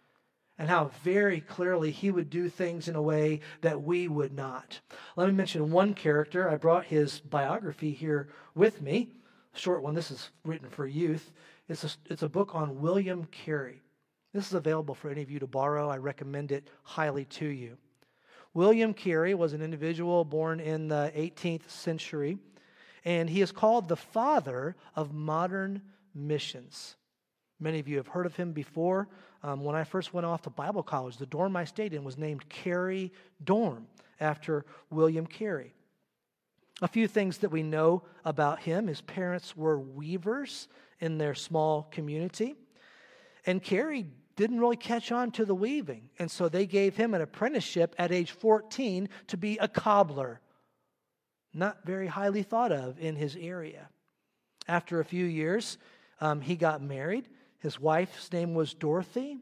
and 0.57 0.69
how 0.69 0.91
very 1.03 1.41
clearly 1.41 1.91
he 1.91 2.09
would 2.09 2.29
do 2.29 2.47
things 2.47 2.87
in 2.87 2.95
a 2.95 3.01
way 3.01 3.41
that 3.61 3.81
we 3.81 4.07
would 4.07 4.33
not. 4.33 4.79
Let 5.17 5.27
me 5.27 5.33
mention 5.33 5.71
one 5.71 5.93
character. 5.95 6.49
I 6.49 6.55
brought 6.55 6.85
his 6.85 7.19
biography 7.19 7.91
here 7.91 8.29
with 8.55 8.81
me, 8.81 9.09
a 9.53 9.57
short 9.57 9.81
one. 9.81 9.95
This 9.95 10.11
is 10.11 10.29
written 10.45 10.69
for 10.69 10.87
youth. 10.87 11.33
It's 11.67 11.83
a, 11.83 11.89
it's 12.09 12.23
a 12.23 12.29
book 12.29 12.55
on 12.55 12.79
William 12.79 13.25
Carey. 13.25 13.81
This 14.31 14.47
is 14.47 14.53
available 14.53 14.95
for 14.95 15.09
any 15.09 15.21
of 15.21 15.29
you 15.29 15.39
to 15.39 15.47
borrow. 15.47 15.89
I 15.89 15.97
recommend 15.97 16.51
it 16.51 16.69
highly 16.83 17.25
to 17.25 17.45
you. 17.45 17.77
William 18.53 18.93
Carey 18.93 19.33
was 19.33 19.53
an 19.53 19.61
individual 19.61 20.23
born 20.23 20.59
in 20.59 20.87
the 20.87 21.11
18th 21.15 21.69
century, 21.69 22.37
and 23.05 23.29
he 23.29 23.41
is 23.41 23.51
called 23.51 23.87
the 23.87 23.95
father 23.95 24.75
of 24.95 25.13
modern 25.13 25.81
missions. 26.13 26.95
Many 27.59 27.79
of 27.79 27.87
you 27.87 27.97
have 27.97 28.07
heard 28.07 28.25
of 28.25 28.35
him 28.35 28.51
before. 28.51 29.07
Um, 29.41 29.63
when 29.63 29.75
I 29.75 29.83
first 29.83 30.13
went 30.13 30.25
off 30.25 30.41
to 30.43 30.49
Bible 30.49 30.83
college, 30.83 31.17
the 31.17 31.25
dorm 31.25 31.55
I 31.55 31.65
stayed 31.65 31.93
in 31.93 32.03
was 32.03 32.17
named 32.17 32.47
Carey 32.49 33.11
Dorm 33.43 33.87
after 34.19 34.65
William 34.89 35.25
Carey. 35.25 35.73
A 36.81 36.87
few 36.87 37.07
things 37.07 37.39
that 37.39 37.49
we 37.49 37.63
know 37.63 38.03
about 38.25 38.59
him 38.59 38.87
his 38.87 39.01
parents 39.01 39.55
were 39.55 39.79
weavers 39.79 40.67
in 40.99 41.17
their 41.17 41.35
small 41.35 41.83
community. 41.83 42.55
And 43.45 43.61
Carey 43.61 44.07
didn't 44.35 44.59
really 44.59 44.77
catch 44.77 45.11
on 45.11 45.31
to 45.31 45.45
the 45.45 45.55
weaving. 45.55 46.09
And 46.17 46.31
so 46.31 46.49
they 46.49 46.65
gave 46.65 46.95
him 46.95 47.13
an 47.13 47.21
apprenticeship 47.21 47.95
at 47.97 48.11
age 48.11 48.31
14 48.31 49.09
to 49.27 49.37
be 49.37 49.57
a 49.59 49.67
cobbler. 49.67 50.41
Not 51.53 51.85
very 51.85 52.07
highly 52.07 52.43
thought 52.43 52.71
of 52.71 52.99
in 52.99 53.15
his 53.15 53.35
area. 53.35 53.89
After 54.67 54.99
a 54.99 55.05
few 55.05 55.25
years, 55.25 55.77
um, 56.19 56.41
he 56.41 56.55
got 56.55 56.81
married. 56.81 57.27
His 57.59 57.79
wife's 57.79 58.31
name 58.31 58.53
was 58.53 58.73
Dorothy. 58.73 59.37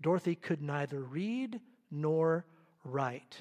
Dorothy 0.00 0.34
could 0.34 0.62
neither 0.62 1.00
read 1.00 1.60
nor 1.90 2.46
write. 2.84 3.36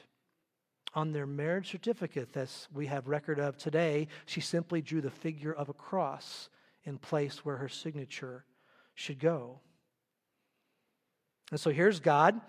On 0.95 1.11
their 1.11 1.27
marriage 1.27 1.69
certificate, 1.69 2.33
that 2.33 2.49
we 2.73 2.87
have 2.87 3.07
record 3.07 3.39
of 3.39 3.57
today, 3.57 4.07
she 4.25 4.41
simply 4.41 4.81
drew 4.81 5.01
the 5.01 5.11
figure 5.11 5.53
of 5.53 5.69
a 5.69 5.73
cross 5.73 6.49
in 6.83 6.97
place 6.97 7.45
where 7.45 7.57
her 7.57 7.69
signature 7.69 8.43
should 8.95 9.19
go. 9.19 9.59
And 11.51 11.59
so 11.59 11.69
here's 11.69 11.99
God. 11.99 12.39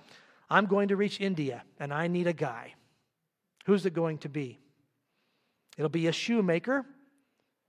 I'm 0.48 0.66
going 0.66 0.88
to 0.88 0.96
reach 0.96 1.20
India, 1.20 1.62
and 1.78 1.92
I 1.92 2.08
need 2.08 2.26
a 2.26 2.32
guy. 2.32 2.74
Who's 3.66 3.86
it 3.86 3.94
going 3.94 4.18
to 4.18 4.28
be? 4.28 4.58
It'll 5.80 5.88
be 5.88 6.08
a 6.08 6.12
shoemaker 6.12 6.84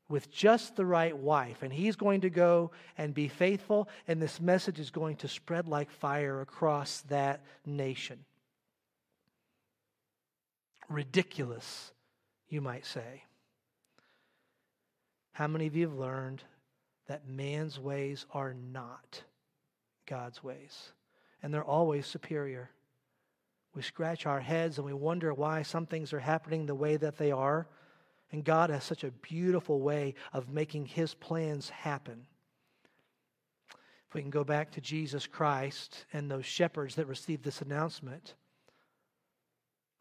with 0.10 0.30
just 0.30 0.76
the 0.76 0.86
right 0.86 1.18
wife. 1.18 1.64
And 1.64 1.72
he's 1.72 1.96
going 1.96 2.20
to 2.22 2.30
go 2.30 2.72
and 2.98 3.14
be 3.14 3.30
faithful, 3.30 3.88
and 4.06 4.22
this 4.22 4.42
message 4.42 4.82
is 4.82 4.90
going 4.90 5.16
to 5.16 5.30
spread 5.30 5.70
like 5.70 5.90
fire 5.90 6.42
across 6.42 7.06
that 7.08 7.40
nation. 7.66 8.26
Ridiculous, 10.90 11.94
you 12.50 12.60
might 12.60 12.86
say. 12.86 13.24
How 15.32 15.48
many 15.48 15.68
of 15.68 15.78
you 15.78 15.88
have 15.88 15.98
learned 15.98 16.44
that 17.08 17.30
man's 17.30 17.80
ways 17.80 18.26
are 18.34 18.54
not 18.54 19.24
God's 20.06 20.44
ways? 20.44 20.92
And 21.42 21.54
they're 21.54 21.64
always 21.64 22.06
superior. 22.08 22.72
We 23.74 23.84
scratch 23.84 24.26
our 24.26 24.42
heads 24.42 24.80
and 24.80 24.86
we 24.86 24.92
wonder 24.92 25.34
why 25.34 25.62
some 25.62 25.86
things 25.86 26.12
are 26.12 26.20
happening 26.20 26.66
the 26.66 26.76
way 26.76 26.98
that 26.98 27.18
they 27.18 27.32
are. 27.32 27.70
And 28.32 28.44
God 28.44 28.70
has 28.70 28.84
such 28.84 29.04
a 29.04 29.12
beautiful 29.12 29.82
way 29.82 30.16
of 30.32 30.50
making 30.50 30.86
his 30.86 31.14
plans 31.14 31.70
happen. 31.70 32.26
If 34.08 34.16
we 34.16 34.22
can 34.22 34.30
go 34.30 34.44
back 34.44 34.72
to 34.72 34.82
Jesus 34.82 35.28
Christ 35.28 36.06
and 36.14 36.30
those 36.30 36.46
shepherds 36.46 36.96
that 36.96 37.08
received 37.08 37.44
this 37.44 37.62
announcement, 37.62 38.36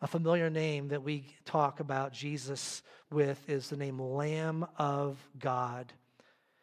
a 0.00 0.06
familiar 0.06 0.48
name 0.48 0.88
that 0.88 1.02
we 1.02 1.26
talk 1.44 1.80
about 1.80 2.12
Jesus 2.12 2.82
with 3.10 3.48
is 3.48 3.68
the 3.68 3.76
name 3.76 4.00
Lamb 4.00 4.66
of 4.78 5.18
God. 5.38 5.92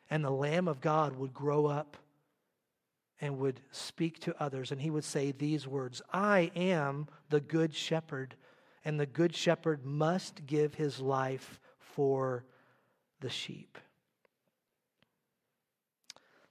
And 0.09 0.23
the 0.23 0.31
Lamb 0.31 0.67
of 0.67 0.81
God 0.81 1.15
would 1.17 1.33
grow 1.33 1.67
up 1.67 1.97
and 3.21 3.37
would 3.39 3.61
speak 3.71 4.19
to 4.21 4.41
others, 4.41 4.71
and 4.71 4.79
he 4.79 4.89
would 4.89 5.03
say 5.03 5.31
these 5.31 5.67
words 5.67 6.01
I 6.11 6.51
am 6.55 7.07
the 7.29 7.41
good 7.41 7.73
shepherd 7.73 8.35
and 8.87 8.97
the 8.97 9.05
good 9.05 9.35
shepherd 9.35 9.85
must 9.85 10.45
give 10.45 10.73
his 10.73 11.01
life 11.01 11.59
for 11.77 12.45
the 13.19 13.29
sheep. 13.29 13.77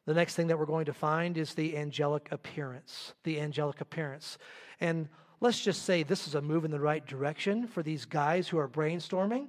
The 0.05 0.13
next 0.13 0.35
thing 0.35 0.49
that 0.49 0.59
we're 0.59 0.67
going 0.67 0.85
to 0.85 0.93
find 0.93 1.39
is 1.39 1.55
the 1.55 1.79
angelic 1.79 2.29
appearance. 2.31 3.15
The 3.25 3.41
angelic 3.41 3.81
appearance. 3.81 4.37
And 4.83 5.09
let's 5.41 5.63
just 5.63 5.87
say 5.87 6.03
this 6.03 6.29
is 6.29 6.35
a 6.35 6.43
move 6.43 6.67
in 6.67 6.71
the 6.71 6.79
right 6.79 7.07
direction 7.07 7.67
for 7.67 7.83
these 7.83 8.05
guys 8.05 8.49
who 8.49 8.59
are 8.59 8.69
brainstorming. 8.69 9.49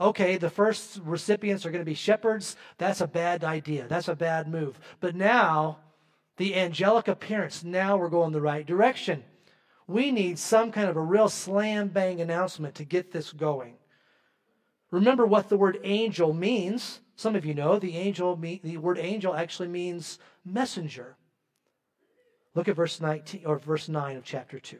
Okay, 0.00 0.36
the 0.36 0.50
first 0.50 1.00
recipients 1.04 1.64
are 1.64 1.70
going 1.70 1.84
to 1.84 1.88
be 1.88 1.94
shepherds. 1.94 2.56
That's 2.76 3.00
a 3.00 3.06
bad 3.06 3.44
idea. 3.44 3.86
That's 3.88 4.08
a 4.08 4.16
bad 4.16 4.48
move. 4.48 4.80
But 4.98 5.14
now, 5.14 5.78
the 6.38 6.56
angelic 6.56 7.06
appearance, 7.06 7.62
now 7.62 7.96
we're 7.96 8.08
going 8.08 8.32
the 8.32 8.40
right 8.40 8.66
direction. 8.66 9.22
We 9.86 10.10
need 10.10 10.38
some 10.38 10.72
kind 10.72 10.88
of 10.88 10.96
a 10.96 11.00
real 11.00 11.28
slam 11.28 11.88
bang 11.88 12.20
announcement 12.20 12.74
to 12.76 12.84
get 12.84 13.12
this 13.12 13.32
going. 13.32 13.74
Remember 14.90 15.26
what 15.26 15.48
the 15.48 15.56
word 15.56 15.78
angel 15.84 16.32
means. 16.32 17.00
Some 17.14 17.36
of 17.36 17.44
you 17.44 17.54
know 17.54 17.78
the 17.78 17.96
angel 17.96 18.36
the 18.36 18.76
word 18.78 18.98
angel 18.98 19.34
actually 19.34 19.68
means 19.68 20.18
messenger. 20.44 21.16
Look 22.54 22.68
at 22.68 22.76
verse 22.76 23.00
19 23.00 23.44
or 23.44 23.58
verse 23.58 23.88
9 23.88 24.16
of 24.16 24.24
chapter 24.24 24.58
2. 24.58 24.78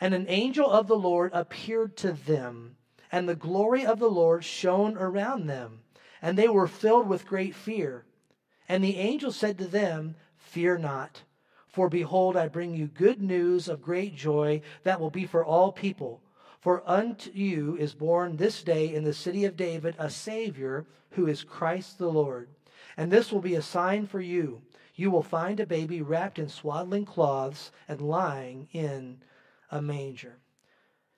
And 0.00 0.14
an 0.14 0.26
angel 0.28 0.70
of 0.70 0.86
the 0.86 0.96
Lord 0.96 1.32
appeared 1.32 1.96
to 1.98 2.12
them, 2.12 2.76
and 3.10 3.28
the 3.28 3.34
glory 3.34 3.84
of 3.86 3.98
the 3.98 4.10
Lord 4.10 4.44
shone 4.44 4.96
around 4.96 5.46
them, 5.46 5.80
and 6.20 6.36
they 6.36 6.48
were 6.48 6.68
filled 6.68 7.08
with 7.08 7.26
great 7.26 7.54
fear. 7.54 8.04
And 8.68 8.84
the 8.84 8.96
angel 8.96 9.32
said 9.32 9.58
to 9.58 9.66
them, 9.66 10.16
Fear 10.36 10.78
not. 10.78 11.22
For 11.68 11.88
behold, 11.88 12.36
I 12.36 12.48
bring 12.48 12.74
you 12.74 12.86
good 12.86 13.20
news 13.20 13.68
of 13.68 13.82
great 13.82 14.14
joy 14.14 14.62
that 14.84 15.00
will 15.00 15.10
be 15.10 15.26
for 15.26 15.44
all 15.44 15.70
people. 15.70 16.22
For 16.60 16.82
unto 16.88 17.30
you 17.32 17.76
is 17.76 17.94
born 17.94 18.36
this 18.36 18.62
day 18.62 18.94
in 18.94 19.04
the 19.04 19.14
city 19.14 19.44
of 19.44 19.56
David 19.56 19.94
a 19.98 20.10
Savior 20.10 20.86
who 21.10 21.26
is 21.26 21.44
Christ 21.44 21.98
the 21.98 22.08
Lord. 22.08 22.48
And 22.96 23.10
this 23.10 23.30
will 23.30 23.40
be 23.40 23.54
a 23.54 23.62
sign 23.62 24.06
for 24.06 24.20
you. 24.20 24.62
You 24.94 25.10
will 25.10 25.22
find 25.22 25.60
a 25.60 25.66
baby 25.66 26.02
wrapped 26.02 26.38
in 26.38 26.48
swaddling 26.48 27.04
cloths 27.04 27.70
and 27.86 28.00
lying 28.00 28.68
in 28.72 29.22
a 29.70 29.80
manger. 29.80 30.38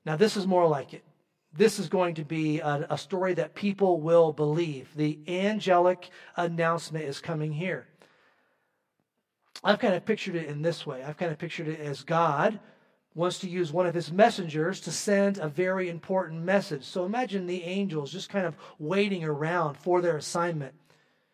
Now, 0.04 0.16
this 0.16 0.36
is 0.36 0.46
more 0.46 0.66
like 0.66 0.92
it. 0.92 1.04
This 1.52 1.78
is 1.78 1.88
going 1.88 2.14
to 2.16 2.24
be 2.24 2.60
a, 2.60 2.86
a 2.90 2.98
story 2.98 3.34
that 3.34 3.54
people 3.54 4.00
will 4.00 4.32
believe. 4.32 4.90
The 4.94 5.18
angelic 5.26 6.10
announcement 6.36 7.06
is 7.06 7.20
coming 7.20 7.52
here. 7.52 7.86
I've 9.62 9.78
kind 9.78 9.94
of 9.94 10.04
pictured 10.04 10.36
it 10.36 10.48
in 10.48 10.62
this 10.62 10.86
way. 10.86 11.02
I've 11.02 11.16
kind 11.16 11.32
of 11.32 11.38
pictured 11.38 11.68
it 11.68 11.80
as 11.80 12.02
God 12.02 12.58
wants 13.14 13.38
to 13.40 13.48
use 13.48 13.72
one 13.72 13.86
of 13.86 13.94
his 13.94 14.12
messengers 14.12 14.80
to 14.80 14.92
send 14.92 15.38
a 15.38 15.48
very 15.48 15.88
important 15.88 16.42
message. 16.42 16.84
So 16.84 17.04
imagine 17.04 17.46
the 17.46 17.64
angels 17.64 18.12
just 18.12 18.30
kind 18.30 18.46
of 18.46 18.56
waiting 18.78 19.24
around 19.24 19.74
for 19.76 20.00
their 20.00 20.16
assignment. 20.16 20.74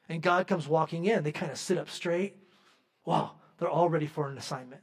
And 0.08 0.22
God 0.22 0.46
comes 0.46 0.66
walking 0.68 1.04
in. 1.04 1.22
They 1.22 1.32
kind 1.32 1.52
of 1.52 1.58
sit 1.58 1.78
up 1.78 1.90
straight. 1.90 2.36
Wow, 3.04 3.32
they're 3.58 3.68
all 3.68 3.88
ready 3.88 4.06
for 4.06 4.28
an 4.28 4.38
assignment. 4.38 4.82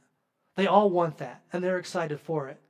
They 0.56 0.66
all 0.66 0.88
want 0.88 1.18
that, 1.18 1.42
and 1.52 1.64
they're 1.64 1.78
excited 1.78 2.20
for 2.20 2.48
it. 2.48 2.60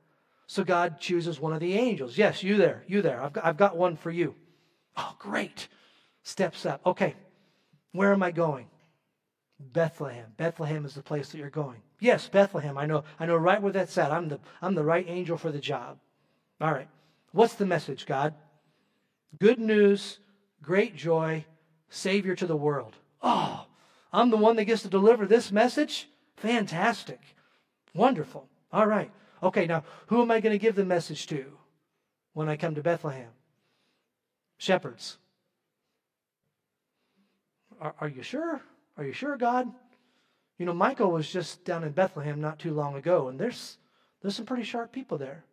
So 0.47 0.63
God 0.63 0.99
chooses 0.99 1.39
one 1.39 1.53
of 1.53 1.59
the 1.59 1.73
angels. 1.73 2.17
Yes, 2.17 2.43
you 2.43 2.57
there, 2.57 2.83
you 2.87 3.01
there. 3.01 3.21
I've 3.21 3.33
got, 3.33 3.45
I've 3.45 3.57
got 3.57 3.77
one 3.77 3.95
for 3.95 4.11
you. 4.11 4.35
Oh, 4.97 5.15
great. 5.19 5.67
Steps 6.23 6.65
up. 6.65 6.81
Okay, 6.85 7.15
where 7.91 8.11
am 8.11 8.23
I 8.23 8.31
going? 8.31 8.67
Bethlehem. 9.59 10.25
Bethlehem 10.37 10.85
is 10.85 10.95
the 10.95 11.01
place 11.01 11.29
that 11.29 11.37
you're 11.37 11.49
going. 11.49 11.81
Yes, 11.99 12.27
Bethlehem. 12.27 12.77
I 12.77 12.85
know. 12.85 13.03
I 13.19 13.25
know 13.25 13.37
right 13.37 13.61
where 13.61 13.71
that's 13.71 13.97
at. 13.97 14.11
I'm 14.11 14.27
the 14.27 14.39
I'm 14.61 14.75
the 14.75 14.83
right 14.83 15.05
angel 15.07 15.37
for 15.37 15.51
the 15.51 15.59
job. 15.59 15.97
All 16.59 16.71
right. 16.71 16.89
What's 17.31 17.55
the 17.55 17.65
message, 17.65 18.05
God? 18.05 18.33
Good 19.39 19.59
news, 19.59 20.19
great 20.61 20.95
joy, 20.95 21.45
savior 21.89 22.35
to 22.35 22.47
the 22.47 22.55
world. 22.55 22.95
Oh, 23.21 23.65
I'm 24.13 24.29
the 24.29 24.37
one 24.37 24.55
that 24.55 24.65
gets 24.65 24.83
to 24.83 24.87
deliver 24.87 25.25
this 25.25 25.51
message? 25.51 26.07
Fantastic. 26.37 27.19
Wonderful. 27.93 28.47
All 28.71 28.87
right. 28.87 29.11
Okay, 29.43 29.65
now 29.65 29.83
who 30.07 30.21
am 30.21 30.31
I 30.31 30.39
going 30.39 30.53
to 30.53 30.59
give 30.59 30.75
the 30.75 30.85
message 30.85 31.27
to 31.27 31.45
when 32.33 32.47
I 32.47 32.55
come 32.55 32.75
to 32.75 32.81
Bethlehem? 32.81 33.29
Shepherds. 34.57 35.17
Are, 37.81 37.95
are 37.99 38.07
you 38.07 38.23
sure? 38.23 38.61
Are 38.97 39.03
you 39.03 39.13
sure, 39.13 39.37
God? 39.37 39.71
You 40.57 40.65
know, 40.65 40.73
Michael 40.73 41.11
was 41.11 41.29
just 41.29 41.65
down 41.65 41.83
in 41.83 41.91
Bethlehem 41.91 42.39
not 42.39 42.59
too 42.59 42.73
long 42.73 42.95
ago, 42.95 43.27
and 43.27 43.39
there's 43.39 43.77
there's 44.21 44.35
some 44.35 44.45
pretty 44.45 44.63
sharp 44.63 44.91
people 44.91 45.17
there 45.17 45.43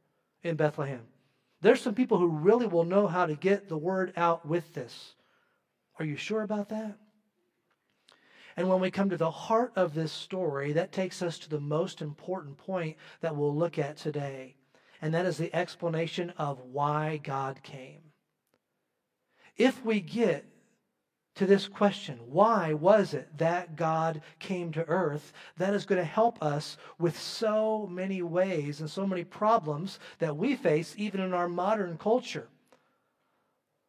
in 0.43 0.57
Bethlehem. 0.57 1.03
There's 1.61 1.81
some 1.81 1.95
people 1.95 2.19
who 2.19 2.29
really 2.29 2.67
will 2.67 2.85
know 2.85 3.07
how 3.07 3.27
to 3.27 3.35
get 3.35 3.69
the 3.69 3.77
word 3.77 4.13
out 4.17 4.47
with 4.47 4.73
this. 4.75 5.15
Are 5.99 6.05
you 6.05 6.17
sure 6.17 6.43
about 6.43 6.69
that? 6.71 6.97
And 8.57 8.69
when 8.69 8.81
we 8.81 8.91
come 8.91 9.11
to 9.11 9.17
the 9.17 9.31
heart 9.31 9.73
of 9.77 9.95
this 9.95 10.13
story, 10.13 10.73
that 10.73 10.93
takes 10.93 11.23
us 11.23 11.39
to 11.41 11.51
the 11.51 11.61
most 11.61 12.03
important 12.03 12.59
point 12.59 12.97
that 13.21 13.35
we'll 13.35 13.55
look 13.55 13.79
at 13.79 13.97
today. 13.97 14.57
And 15.01 15.15
that 15.15 15.27
is 15.27 15.37
the 15.37 15.55
explanation 15.55 16.31
of 16.37 16.61
why 16.61 17.19
God 17.23 17.63
came. 17.63 18.01
If 19.57 19.85
we 19.85 20.01
get 20.01 20.45
to 21.35 21.47
this 21.47 21.67
question 21.67 22.19
why 22.27 22.73
was 22.75 23.15
it 23.15 23.29
that 23.39 23.77
God 23.77 24.23
came 24.39 24.73
to 24.73 24.89
earth? 24.89 25.33
That 25.57 25.75
is 25.75 25.87
going 25.87 26.01
to 26.01 26.05
help 26.05 26.43
us 26.43 26.77
with 26.99 27.19
so 27.19 27.87
many 27.91 28.23
ways 28.23 28.81
and 28.81 28.91
so 28.91 29.07
many 29.07 29.25
problems 29.25 29.99
that 30.19 30.37
we 30.37 30.57
face 30.57 30.95
even 30.99 31.21
in 31.21 31.33
our 31.33 31.49
modern 31.49 31.97
culture. 31.99 32.49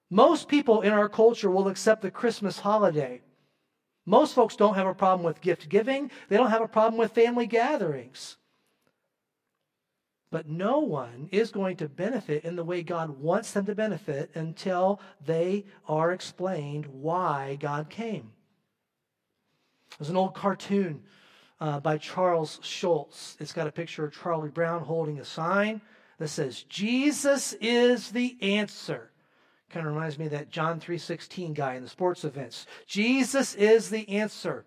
Most 0.10 0.48
people 0.48 0.82
in 0.82 0.94
our 0.94 1.10
culture 1.10 1.50
will 1.50 1.68
accept 1.68 2.02
the 2.02 2.12
Christmas 2.12 2.60
holiday. 2.60 3.22
Most 4.06 4.36
folks 4.36 4.56
don't 4.56 4.76
have 4.76 4.88
a 4.88 4.94
problem 4.94 5.26
with 5.26 5.42
gift 5.42 5.70
giving, 5.70 6.12
they 6.30 6.38
don't 6.38 6.50
have 6.50 6.62
a 6.62 6.68
problem 6.68 6.98
with 7.00 7.14
family 7.14 7.48
gatherings. 7.48 8.38
But 10.34 10.50
no 10.50 10.80
one 10.80 11.30
is 11.32 11.52
going 11.52 11.78
to 11.78 11.88
benefit 11.88 12.44
in 12.44 12.56
the 12.56 12.64
way 12.64 12.82
God 12.82 13.20
wants 13.20 13.52
them 13.52 13.68
to 13.68 13.76
benefit 13.76 14.32
until 14.34 15.00
they 15.24 15.66
are 15.88 16.12
explained 16.12 16.88
why 16.88 17.60
God 17.60 17.92
came. 17.92 18.32
There's 20.00 20.10
an 20.10 20.18
old 20.18 20.34
cartoon 20.34 21.04
uh, 21.62 21.82
by 21.82 22.00
Charles 22.00 22.60
Schulz. 22.64 23.38
It's 23.40 23.54
got 23.54 23.68
a 23.68 23.72
picture 23.72 24.06
of 24.06 24.20
Charlie 24.20 24.50
Brown 24.50 24.82
holding 24.82 25.20
a 25.20 25.24
sign 25.24 25.82
that 26.18 26.30
says, 26.30 26.64
Jesus 26.64 27.54
is 27.62 28.10
the 28.10 28.36
answer. 28.42 29.12
Kind 29.70 29.86
of 29.86 29.94
reminds 29.94 30.18
me 30.18 30.26
of 30.26 30.32
that 30.32 30.50
John 30.50 30.80
3.16 30.80 31.54
guy 31.54 31.76
in 31.76 31.84
the 31.84 31.90
sports 31.90 32.24
events. 32.24 32.66
Jesus 32.88 33.54
is 33.54 33.92
the 33.92 34.10
answer. 34.10 34.66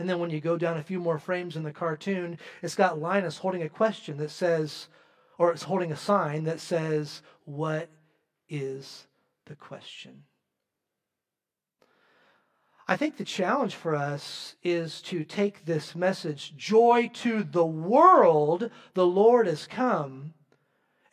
And 0.00 0.08
then 0.08 0.18
when 0.18 0.30
you 0.30 0.40
go 0.40 0.56
down 0.56 0.78
a 0.78 0.82
few 0.82 0.98
more 0.98 1.18
frames 1.18 1.56
in 1.56 1.62
the 1.62 1.74
cartoon, 1.74 2.38
it's 2.62 2.74
got 2.74 2.98
Linus 2.98 3.36
holding 3.36 3.62
a 3.62 3.68
question 3.68 4.16
that 4.16 4.30
says, 4.30 4.88
or 5.36 5.52
it's 5.52 5.64
holding 5.64 5.92
a 5.92 5.96
sign 5.96 6.44
that 6.44 6.58
says, 6.58 7.20
What 7.44 7.90
is 8.48 9.06
the 9.44 9.56
question? 9.56 10.22
I 12.88 12.96
think 12.96 13.18
the 13.18 13.26
challenge 13.26 13.74
for 13.74 13.94
us 13.94 14.54
is 14.62 15.02
to 15.02 15.22
take 15.22 15.66
this 15.66 15.94
message, 15.94 16.56
joy 16.56 17.10
to 17.16 17.42
the 17.42 17.66
world, 17.66 18.70
the 18.94 19.06
Lord 19.06 19.46
has 19.46 19.66
come, 19.66 20.32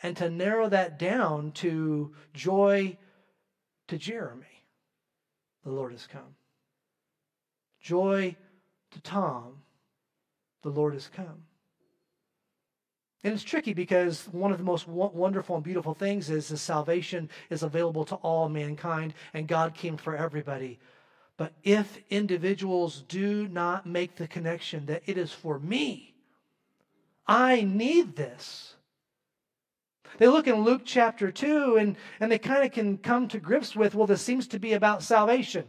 and 0.02 0.16
to 0.16 0.30
narrow 0.30 0.70
that 0.70 0.98
down 0.98 1.52
to 1.56 2.16
joy 2.34 2.98
to 3.90 3.98
Jeremy, 3.98 4.64
the 5.66 5.72
Lord 5.72 5.92
has 5.92 6.08
come. 6.08 6.38
Joy 7.82 8.38
to 8.92 9.02
Tom, 9.02 9.62
the 10.64 10.70
Lord 10.70 10.94
has 10.94 11.08
come. 11.08 11.44
And 13.24 13.34
it's 13.34 13.44
tricky 13.44 13.74
because 13.74 14.28
one 14.32 14.52
of 14.52 14.58
the 14.58 14.64
most 14.64 14.88
wonderful 14.88 15.56
and 15.56 15.64
beautiful 15.64 15.94
things 15.94 16.30
is 16.30 16.48
that 16.50 16.58
salvation 16.58 17.30
is 17.50 17.64
available 17.64 18.06
to 18.06 18.16
all 18.16 18.48
mankind 18.48 19.14
and 19.34 19.48
God 19.48 19.74
came 19.74 19.98
for 19.98 20.16
everybody. 20.16 20.80
But 21.36 21.54
if 21.64 22.00
individuals 22.10 23.04
do 23.08 23.48
not 23.48 23.86
make 23.86 24.16
the 24.16 24.28
connection 24.28 24.86
that 24.86 25.04
it 25.06 25.18
is 25.18 25.32
for 25.32 25.60
me, 25.60 26.16
I 27.28 27.62
need 27.62 28.16
this. 28.16 28.76
They 30.20 30.28
look 30.28 30.48
in 30.48 30.64
Luke 30.64 30.82
chapter 30.86 31.32
2 31.32 31.78
and, 31.78 31.96
and 32.20 32.32
they 32.32 32.40
kind 32.40 32.64
of 32.64 32.72
can 32.72 32.98
come 32.98 33.28
to 33.28 33.40
grips 33.40 33.76
with, 33.76 33.94
well, 33.94 34.08
this 34.08 34.22
seems 34.22 34.48
to 34.48 34.60
be 34.60 34.74
about 34.74 35.04
salvation. 35.04 35.66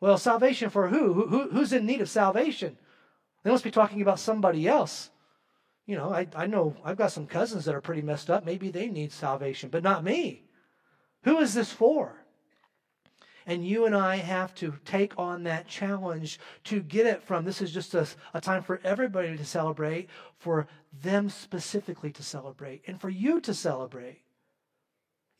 Well, 0.00 0.16
salvation 0.16 0.70
for 0.70 0.88
who? 0.88 1.26
who? 1.26 1.50
Who's 1.50 1.72
in 1.72 1.86
need 1.86 2.00
of 2.00 2.08
salvation? 2.08 2.78
They 3.42 3.50
must 3.50 3.64
be 3.64 3.70
talking 3.70 4.02
about 4.02 4.18
somebody 4.18 4.66
else. 4.66 5.10
You 5.86 5.96
know, 5.96 6.12
I, 6.12 6.26
I 6.34 6.46
know 6.46 6.76
I've 6.84 6.96
got 6.96 7.12
some 7.12 7.26
cousins 7.26 7.64
that 7.64 7.74
are 7.74 7.80
pretty 7.80 8.02
messed 8.02 8.30
up. 8.30 8.44
Maybe 8.44 8.70
they 8.70 8.88
need 8.88 9.12
salvation, 9.12 9.68
but 9.70 9.82
not 9.82 10.04
me. 10.04 10.44
Who 11.24 11.38
is 11.38 11.52
this 11.52 11.72
for? 11.72 12.24
And 13.46 13.66
you 13.66 13.86
and 13.86 13.96
I 13.96 14.16
have 14.16 14.54
to 14.56 14.74
take 14.84 15.18
on 15.18 15.42
that 15.44 15.66
challenge 15.66 16.38
to 16.64 16.80
get 16.80 17.06
it 17.06 17.22
from 17.22 17.44
this 17.44 17.60
is 17.60 17.72
just 17.72 17.94
a, 17.94 18.06
a 18.32 18.40
time 18.40 18.62
for 18.62 18.80
everybody 18.84 19.36
to 19.36 19.44
celebrate, 19.44 20.08
for 20.38 20.68
them 21.02 21.28
specifically 21.28 22.12
to 22.12 22.22
celebrate, 22.22 22.82
and 22.86 23.00
for 23.00 23.08
you 23.08 23.40
to 23.40 23.54
celebrate. 23.54 24.22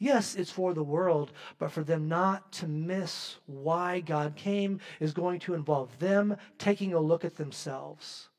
Yes, 0.03 0.35
it's 0.35 0.51
for 0.51 0.73
the 0.73 0.83
world, 0.83 1.31
but 1.59 1.71
for 1.71 1.85
them 1.85 2.09
not 2.09 2.53
to 2.53 2.67
miss 2.67 3.37
why 3.45 4.01
God 4.01 4.35
came 4.35 4.81
is 4.99 5.13
going 5.13 5.41
to 5.41 5.53
involve 5.53 5.99
them 5.99 6.39
taking 6.57 6.95
a 6.95 6.99
look 6.99 7.23
at 7.23 7.37
themselves. 7.37 8.31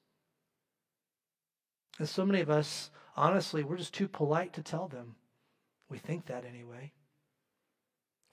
And 2.00 2.10
so 2.10 2.26
many 2.26 2.42
of 2.42 2.50
us, 2.50 2.90
honestly, 3.16 3.64
we're 3.64 3.78
just 3.78 3.94
too 3.94 4.08
polite 4.08 4.54
to 4.54 4.64
tell 4.64 4.88
them. 4.88 5.16
We 5.88 6.00
think 6.00 6.26
that 6.26 6.46
anyway. 6.46 6.94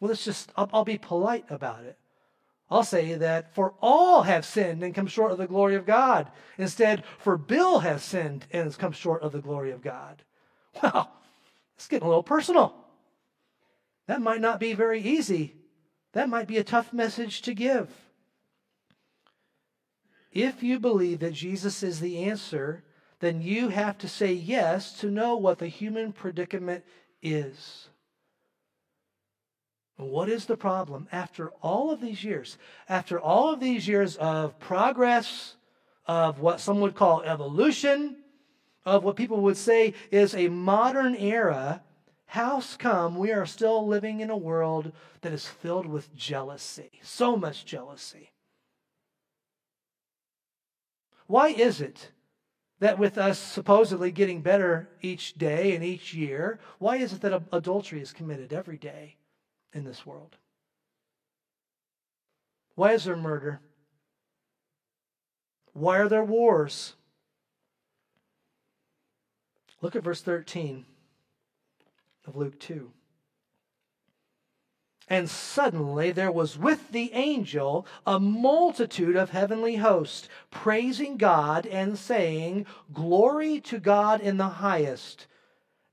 Well, 0.00 0.10
it's 0.10 0.24
just, 0.24 0.50
I'll, 0.56 0.70
I'll 0.72 0.84
be 0.86 0.96
polite 0.96 1.44
about 1.50 1.84
it. 1.84 1.98
I'll 2.70 2.82
say 2.82 3.14
that 3.14 3.54
for 3.54 3.74
all 3.82 4.22
have 4.22 4.46
sinned 4.46 4.82
and 4.82 4.94
come 4.94 5.06
short 5.06 5.32
of 5.32 5.38
the 5.38 5.46
glory 5.46 5.74
of 5.74 5.84
God. 5.84 6.30
Instead, 6.56 7.04
for 7.18 7.36
Bill 7.36 7.80
has 7.80 8.02
sinned 8.02 8.46
and 8.52 8.64
has 8.64 8.76
come 8.76 8.92
short 8.92 9.22
of 9.22 9.32
the 9.32 9.42
glory 9.42 9.70
of 9.70 9.82
God. 9.82 10.22
Well, 10.82 11.10
it's 11.76 11.88
getting 11.88 12.06
a 12.06 12.08
little 12.08 12.22
personal. 12.22 12.87
That 14.08 14.22
might 14.22 14.40
not 14.40 14.58
be 14.58 14.72
very 14.72 15.00
easy. 15.00 15.54
That 16.14 16.28
might 16.28 16.48
be 16.48 16.56
a 16.56 16.64
tough 16.64 16.92
message 16.92 17.42
to 17.42 17.54
give. 17.54 17.90
If 20.32 20.62
you 20.62 20.80
believe 20.80 21.20
that 21.20 21.34
Jesus 21.34 21.82
is 21.82 22.00
the 22.00 22.24
answer, 22.24 22.84
then 23.20 23.42
you 23.42 23.68
have 23.68 23.98
to 23.98 24.08
say 24.08 24.32
yes 24.32 24.98
to 25.00 25.10
know 25.10 25.36
what 25.36 25.58
the 25.58 25.68
human 25.68 26.12
predicament 26.12 26.84
is. 27.22 27.88
What 29.96 30.28
is 30.28 30.46
the 30.46 30.56
problem? 30.56 31.08
After 31.12 31.50
all 31.60 31.90
of 31.90 32.00
these 32.00 32.24
years, 32.24 32.56
after 32.88 33.20
all 33.20 33.52
of 33.52 33.60
these 33.60 33.86
years 33.86 34.16
of 34.16 34.58
progress, 34.58 35.56
of 36.06 36.40
what 36.40 36.60
some 36.60 36.80
would 36.80 36.94
call 36.94 37.22
evolution, 37.22 38.16
of 38.86 39.04
what 39.04 39.16
people 39.16 39.40
would 39.42 39.56
say 39.56 39.92
is 40.10 40.34
a 40.34 40.48
modern 40.48 41.14
era, 41.14 41.82
How's 42.28 42.76
come 42.76 43.16
we 43.16 43.32
are 43.32 43.46
still 43.46 43.86
living 43.86 44.20
in 44.20 44.28
a 44.28 44.36
world 44.36 44.92
that 45.22 45.32
is 45.32 45.46
filled 45.46 45.86
with 45.86 46.14
jealousy? 46.14 46.90
So 47.02 47.38
much 47.38 47.64
jealousy. 47.64 48.32
Why 51.26 51.48
is 51.48 51.80
it 51.80 52.10
that 52.80 52.98
with 52.98 53.16
us 53.16 53.38
supposedly 53.38 54.10
getting 54.10 54.42
better 54.42 54.90
each 55.00 55.38
day 55.38 55.74
and 55.74 55.82
each 55.82 56.12
year, 56.12 56.60
why 56.78 56.96
is 56.96 57.14
it 57.14 57.22
that 57.22 57.42
adultery 57.50 58.02
is 58.02 58.12
committed 58.12 58.52
every 58.52 58.76
day 58.76 59.16
in 59.72 59.84
this 59.84 60.04
world? 60.04 60.36
Why 62.74 62.92
is 62.92 63.04
there 63.04 63.16
murder? 63.16 63.62
Why 65.72 65.96
are 65.96 66.10
there 66.10 66.24
wars? 66.24 66.92
Look 69.80 69.96
at 69.96 70.04
verse 70.04 70.20
13 70.20 70.84
of 72.28 72.36
Luke 72.36 72.58
2. 72.60 72.92
And 75.08 75.28
suddenly 75.30 76.12
there 76.12 76.30
was 76.30 76.58
with 76.58 76.92
the 76.92 77.10
angel 77.14 77.86
a 78.06 78.20
multitude 78.20 79.16
of 79.16 79.30
heavenly 79.30 79.76
hosts, 79.76 80.28
praising 80.50 81.16
God 81.16 81.66
and 81.66 81.98
saying, 81.98 82.66
Glory 82.92 83.60
to 83.62 83.78
God 83.78 84.20
in 84.20 84.36
the 84.36 84.48
highest, 84.48 85.26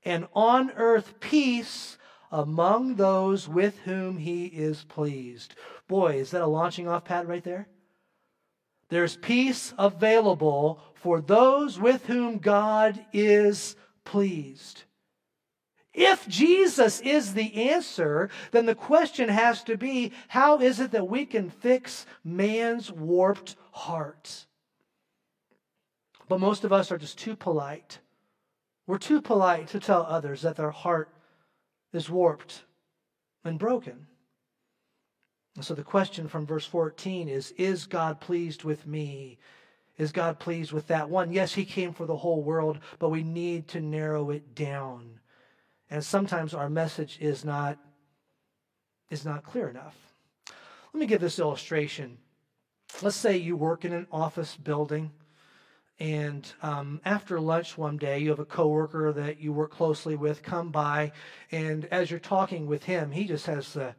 and 0.04 0.28
on 0.34 0.70
earth 0.72 1.18
peace 1.18 1.96
among 2.30 2.96
those 2.96 3.48
with 3.48 3.78
whom 3.80 4.18
he 4.18 4.46
is 4.46 4.84
pleased. 4.84 5.54
Boy, 5.88 6.16
is 6.16 6.32
that 6.32 6.42
a 6.42 6.46
launching 6.46 6.86
off 6.86 7.04
pad 7.04 7.26
right 7.26 7.42
there? 7.42 7.68
There's 8.90 9.16
peace 9.16 9.72
available 9.78 10.80
for 10.94 11.22
those 11.22 11.80
with 11.80 12.04
whom 12.06 12.38
God 12.38 13.04
is 13.12 13.76
pleased. 14.04 14.82
If 15.96 16.28
Jesus 16.28 17.00
is 17.00 17.32
the 17.32 17.70
answer, 17.70 18.28
then 18.50 18.66
the 18.66 18.74
question 18.74 19.30
has 19.30 19.64
to 19.64 19.78
be 19.78 20.12
how 20.28 20.60
is 20.60 20.78
it 20.78 20.90
that 20.90 21.08
we 21.08 21.24
can 21.24 21.48
fix 21.48 22.04
man's 22.22 22.92
warped 22.92 23.56
heart? 23.72 24.44
But 26.28 26.38
most 26.38 26.64
of 26.64 26.72
us 26.72 26.92
are 26.92 26.98
just 26.98 27.18
too 27.18 27.34
polite. 27.34 27.98
We're 28.86 28.98
too 28.98 29.22
polite 29.22 29.68
to 29.68 29.80
tell 29.80 30.02
others 30.02 30.42
that 30.42 30.56
their 30.56 30.70
heart 30.70 31.08
is 31.94 32.10
warped 32.10 32.64
and 33.42 33.58
broken. 33.58 34.06
And 35.54 35.64
so 35.64 35.72
the 35.72 35.82
question 35.82 36.28
from 36.28 36.44
verse 36.44 36.66
14 36.66 37.30
is 37.30 37.52
Is 37.52 37.86
God 37.86 38.20
pleased 38.20 38.64
with 38.64 38.86
me? 38.86 39.38
Is 39.96 40.12
God 40.12 40.38
pleased 40.38 40.72
with 40.72 40.88
that 40.88 41.08
one? 41.08 41.32
Yes, 41.32 41.54
He 41.54 41.64
came 41.64 41.94
for 41.94 42.04
the 42.04 42.18
whole 42.18 42.42
world, 42.42 42.80
but 42.98 43.08
we 43.08 43.22
need 43.22 43.66
to 43.68 43.80
narrow 43.80 44.28
it 44.28 44.54
down. 44.54 45.20
And 45.90 46.04
sometimes 46.04 46.54
our 46.54 46.68
message 46.68 47.18
is 47.20 47.44
not, 47.44 47.78
is 49.10 49.24
not 49.24 49.44
clear 49.44 49.68
enough. 49.68 49.96
Let 50.92 51.00
me 51.00 51.06
give 51.06 51.20
this 51.20 51.38
illustration. 51.38 52.18
Let's 53.02 53.16
say 53.16 53.36
you 53.36 53.56
work 53.56 53.84
in 53.84 53.92
an 53.92 54.06
office 54.10 54.56
building, 54.56 55.12
and 55.98 56.50
um, 56.62 57.00
after 57.04 57.40
lunch 57.40 57.78
one 57.78 57.96
day, 57.96 58.18
you 58.18 58.30
have 58.30 58.38
a 58.38 58.44
coworker 58.44 59.12
that 59.12 59.40
you 59.40 59.52
work 59.52 59.72
closely 59.72 60.16
with 60.16 60.42
come 60.42 60.70
by, 60.70 61.12
and 61.52 61.86
as 61.86 62.10
you're 62.10 62.20
talking 62.20 62.66
with 62.66 62.84
him, 62.84 63.10
he 63.10 63.24
just 63.24 63.46
has 63.46 63.72
the, 63.72 63.94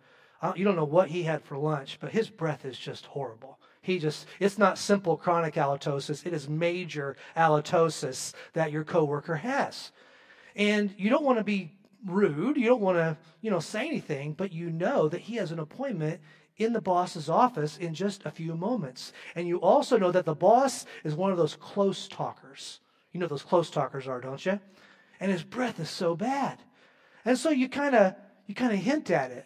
you 0.56 0.64
don't 0.64 0.76
know 0.76 0.84
what 0.86 1.10
he 1.10 1.24
had 1.24 1.44
for 1.44 1.58
lunch, 1.58 1.98
but 2.00 2.12
his 2.12 2.30
breath 2.30 2.66
is 2.66 2.78
just 2.78 3.06
horrible. 3.06 3.60
He 3.82 4.00
just, 4.00 4.28
it's 4.40 4.58
not 4.58 4.78
simple 4.78 5.18
chronic 5.18 5.54
halitosis, 5.54 6.26
it 6.26 6.34
is 6.34 6.50
major 6.50 7.16
halitosis 7.36 8.34
that 8.54 8.72
your 8.72 8.84
coworker 8.84 9.36
has. 9.36 9.92
And 10.56 10.94
you 10.98 11.10
don't 11.10 11.24
want 11.24 11.38
to 11.38 11.44
be 11.44 11.77
rude. 12.08 12.58
You 12.58 12.66
don't 12.66 12.82
want 12.82 12.98
to, 12.98 13.18
you 13.42 13.52
know, 13.52 13.60
say 13.60 13.88
anything, 13.88 14.34
but 14.34 14.52
you 14.52 14.70
know 14.70 15.08
that 15.10 15.22
he 15.22 15.36
has 15.36 15.52
an 15.52 15.60
appointment 15.60 16.22
in 16.58 16.74
the 16.74 16.82
boss's 16.82 17.30
office 17.30 17.78
in 17.78 17.94
just 17.94 18.26
a 18.26 18.32
few 18.32 18.56
moments. 18.56 19.14
And 19.36 19.48
you 19.48 19.58
also 19.58 19.98
know 19.98 20.12
that 20.12 20.26
the 20.26 20.36
boss 20.36 20.86
is 21.04 21.16
one 21.16 21.32
of 21.32 21.38
those 21.38 21.56
close 21.56 22.08
talkers. 22.08 22.80
You 23.12 23.20
know 23.20 23.28
those 23.28 23.44
close 23.44 23.70
talkers 23.70 24.08
are, 24.08 24.22
don't 24.22 24.46
you? 24.46 24.60
And 25.20 25.32
his 25.32 25.44
breath 25.44 25.80
is 25.80 25.90
so 25.90 26.16
bad. 26.16 26.60
And 27.26 27.38
so 27.38 27.50
you 27.50 27.70
kind 27.70 27.96
of 27.96 28.16
you 28.46 28.56
kind 28.56 28.74
of 28.74 28.80
hint 28.80 29.12
at 29.12 29.32
it. 29.32 29.46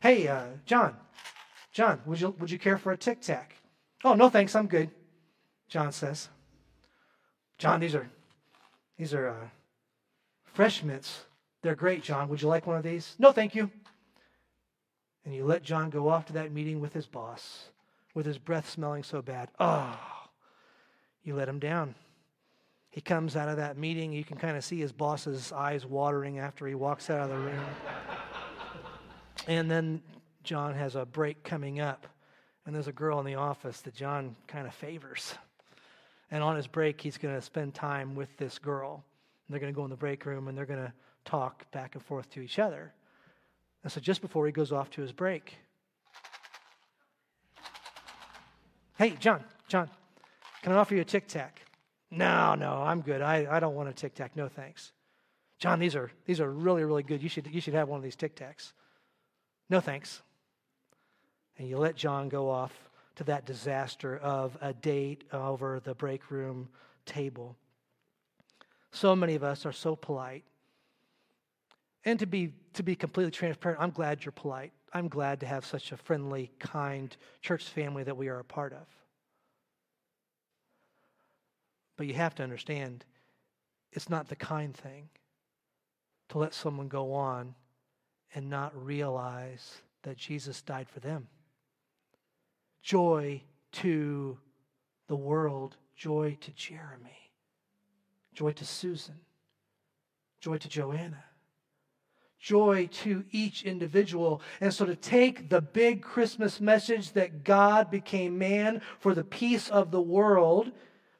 Hey, 0.00 0.28
uh, 0.28 0.44
John, 0.66 0.96
John, 1.72 2.00
would 2.06 2.20
you 2.20 2.34
would 2.38 2.50
you 2.50 2.58
care 2.58 2.78
for 2.78 2.92
a 2.92 2.96
tic 2.96 3.20
tac? 3.20 3.56
Oh 4.04 4.14
no, 4.14 4.28
thanks, 4.28 4.54
I'm 4.54 4.66
good. 4.66 4.90
John 5.68 5.92
says. 5.92 6.28
John, 7.58 7.80
these 7.80 7.94
are 7.94 8.10
these 8.98 9.14
are 9.14 9.28
uh, 9.28 9.48
fresh 10.44 10.82
mints. 10.82 11.24
They're 11.62 11.74
great, 11.74 12.02
John. 12.02 12.28
Would 12.28 12.42
you 12.42 12.48
like 12.48 12.66
one 12.66 12.76
of 12.76 12.82
these? 12.82 13.14
No, 13.18 13.32
thank 13.32 13.54
you. 13.54 13.70
And 15.24 15.34
you 15.34 15.44
let 15.44 15.62
John 15.62 15.90
go 15.90 16.08
off 16.08 16.26
to 16.26 16.34
that 16.34 16.52
meeting 16.52 16.80
with 16.80 16.92
his 16.92 17.06
boss 17.06 17.70
with 18.14 18.26
his 18.26 18.38
breath 18.38 18.70
smelling 18.70 19.02
so 19.02 19.20
bad. 19.20 19.50
Oh, 19.58 19.98
you 21.22 21.34
let 21.34 21.48
him 21.48 21.58
down. 21.58 21.94
He 22.90 23.00
comes 23.00 23.34
out 23.34 23.48
of 23.48 23.56
that 23.56 23.76
meeting. 23.76 24.12
You 24.12 24.22
can 24.22 24.36
kind 24.36 24.56
of 24.56 24.64
see 24.64 24.78
his 24.78 24.92
boss's 24.92 25.50
eyes 25.50 25.84
watering 25.84 26.38
after 26.38 26.66
he 26.66 26.76
walks 26.76 27.10
out 27.10 27.20
of 27.20 27.28
the 27.28 27.36
room. 27.36 27.64
and 29.48 29.68
then 29.68 30.00
John 30.44 30.74
has 30.74 30.94
a 30.94 31.04
break 31.04 31.42
coming 31.42 31.80
up. 31.80 32.06
And 32.64 32.74
there's 32.74 32.86
a 32.86 32.92
girl 32.92 33.18
in 33.18 33.26
the 33.26 33.34
office 33.34 33.80
that 33.82 33.94
John 33.94 34.36
kind 34.46 34.66
of 34.66 34.74
favors. 34.74 35.34
And 36.30 36.42
on 36.42 36.56
his 36.56 36.66
break, 36.66 37.00
he's 37.00 37.18
going 37.18 37.34
to 37.34 37.42
spend 37.42 37.74
time 37.74 38.14
with 38.14 38.36
this 38.36 38.58
girl. 38.58 39.04
And 39.46 39.52
they're 39.52 39.60
going 39.60 39.72
to 39.72 39.76
go 39.76 39.84
in 39.84 39.90
the 39.90 39.96
break 39.96 40.24
room 40.26 40.48
and 40.48 40.56
they're 40.56 40.66
going 40.66 40.84
to 40.84 40.92
talk 41.24 41.70
back 41.70 41.94
and 41.94 42.04
forth 42.04 42.30
to 42.30 42.40
each 42.40 42.58
other. 42.58 42.92
And 43.82 43.92
so 43.92 44.00
just 44.00 44.20
before 44.20 44.46
he 44.46 44.52
goes 44.52 44.72
off 44.72 44.90
to 44.90 45.02
his 45.02 45.12
break, 45.12 45.56
hey, 48.98 49.10
John, 49.20 49.44
John, 49.68 49.90
can 50.62 50.72
I 50.72 50.76
offer 50.76 50.94
you 50.94 51.02
a 51.02 51.04
tic 51.04 51.28
tac? 51.28 51.60
No, 52.10 52.54
no, 52.54 52.72
I'm 52.72 53.02
good. 53.02 53.20
I, 53.20 53.46
I 53.50 53.60
don't 53.60 53.74
want 53.74 53.88
a 53.88 53.92
tic 53.92 54.14
tac. 54.14 54.36
No, 54.36 54.48
thanks. 54.48 54.92
John, 55.58 55.78
these 55.78 55.96
are, 55.96 56.10
these 56.26 56.40
are 56.40 56.50
really, 56.50 56.84
really 56.84 57.02
good. 57.02 57.22
You 57.22 57.28
should, 57.28 57.46
you 57.52 57.60
should 57.60 57.74
have 57.74 57.88
one 57.88 57.98
of 57.98 58.04
these 58.04 58.16
tic 58.16 58.36
tacs. 58.36 58.72
No, 59.68 59.80
thanks. 59.80 60.22
And 61.58 61.68
you 61.68 61.76
let 61.76 61.96
John 61.96 62.28
go 62.28 62.50
off 62.50 62.72
to 63.16 63.24
that 63.24 63.46
disaster 63.46 64.16
of 64.18 64.56
a 64.60 64.72
date 64.72 65.24
over 65.32 65.80
the 65.80 65.94
break 65.94 66.30
room 66.30 66.68
table. 67.06 67.56
So 68.92 69.14
many 69.14 69.34
of 69.34 69.44
us 69.44 69.66
are 69.66 69.72
so 69.72 69.96
polite. 69.96 70.44
And 72.04 72.18
to 72.18 72.26
be, 72.26 72.52
to 72.74 72.82
be 72.82 72.94
completely 72.94 73.30
transparent, 73.30 73.80
I'm 73.80 73.90
glad 73.90 74.24
you're 74.24 74.32
polite. 74.32 74.72
I'm 74.92 75.08
glad 75.08 75.40
to 75.40 75.46
have 75.46 75.64
such 75.64 75.90
a 75.90 75.96
friendly, 75.96 76.50
kind 76.58 77.16
church 77.40 77.64
family 77.64 78.04
that 78.04 78.16
we 78.16 78.28
are 78.28 78.38
a 78.38 78.44
part 78.44 78.72
of. 78.72 78.86
But 81.96 82.06
you 82.06 82.14
have 82.14 82.34
to 82.36 82.42
understand, 82.42 83.04
it's 83.92 84.10
not 84.10 84.28
the 84.28 84.36
kind 84.36 84.74
thing 84.76 85.08
to 86.28 86.38
let 86.38 86.54
someone 86.54 86.88
go 86.88 87.14
on 87.14 87.54
and 88.34 88.50
not 88.50 88.72
realize 88.84 89.78
that 90.02 90.16
Jesus 90.16 90.60
died 90.62 90.88
for 90.88 91.00
them 91.00 91.28
joy 92.84 93.42
to 93.72 94.38
the 95.08 95.16
world, 95.16 95.76
joy 95.96 96.36
to 96.42 96.52
Jeremy, 96.52 97.32
joy 98.34 98.52
to 98.52 98.64
Susan, 98.64 99.16
joy 100.38 100.58
to 100.58 100.68
Joanna, 100.68 101.24
joy 102.38 102.88
to 102.92 103.24
each 103.30 103.64
individual. 103.64 104.42
And 104.60 104.72
so 104.72 104.84
to 104.84 104.94
take 104.94 105.48
the 105.48 105.62
big 105.62 106.02
Christmas 106.02 106.60
message 106.60 107.12
that 107.12 107.42
God 107.42 107.90
became 107.90 108.36
man 108.36 108.82
for 109.00 109.14
the 109.14 109.24
peace 109.24 109.70
of 109.70 109.90
the 109.90 110.02
world, 110.02 110.70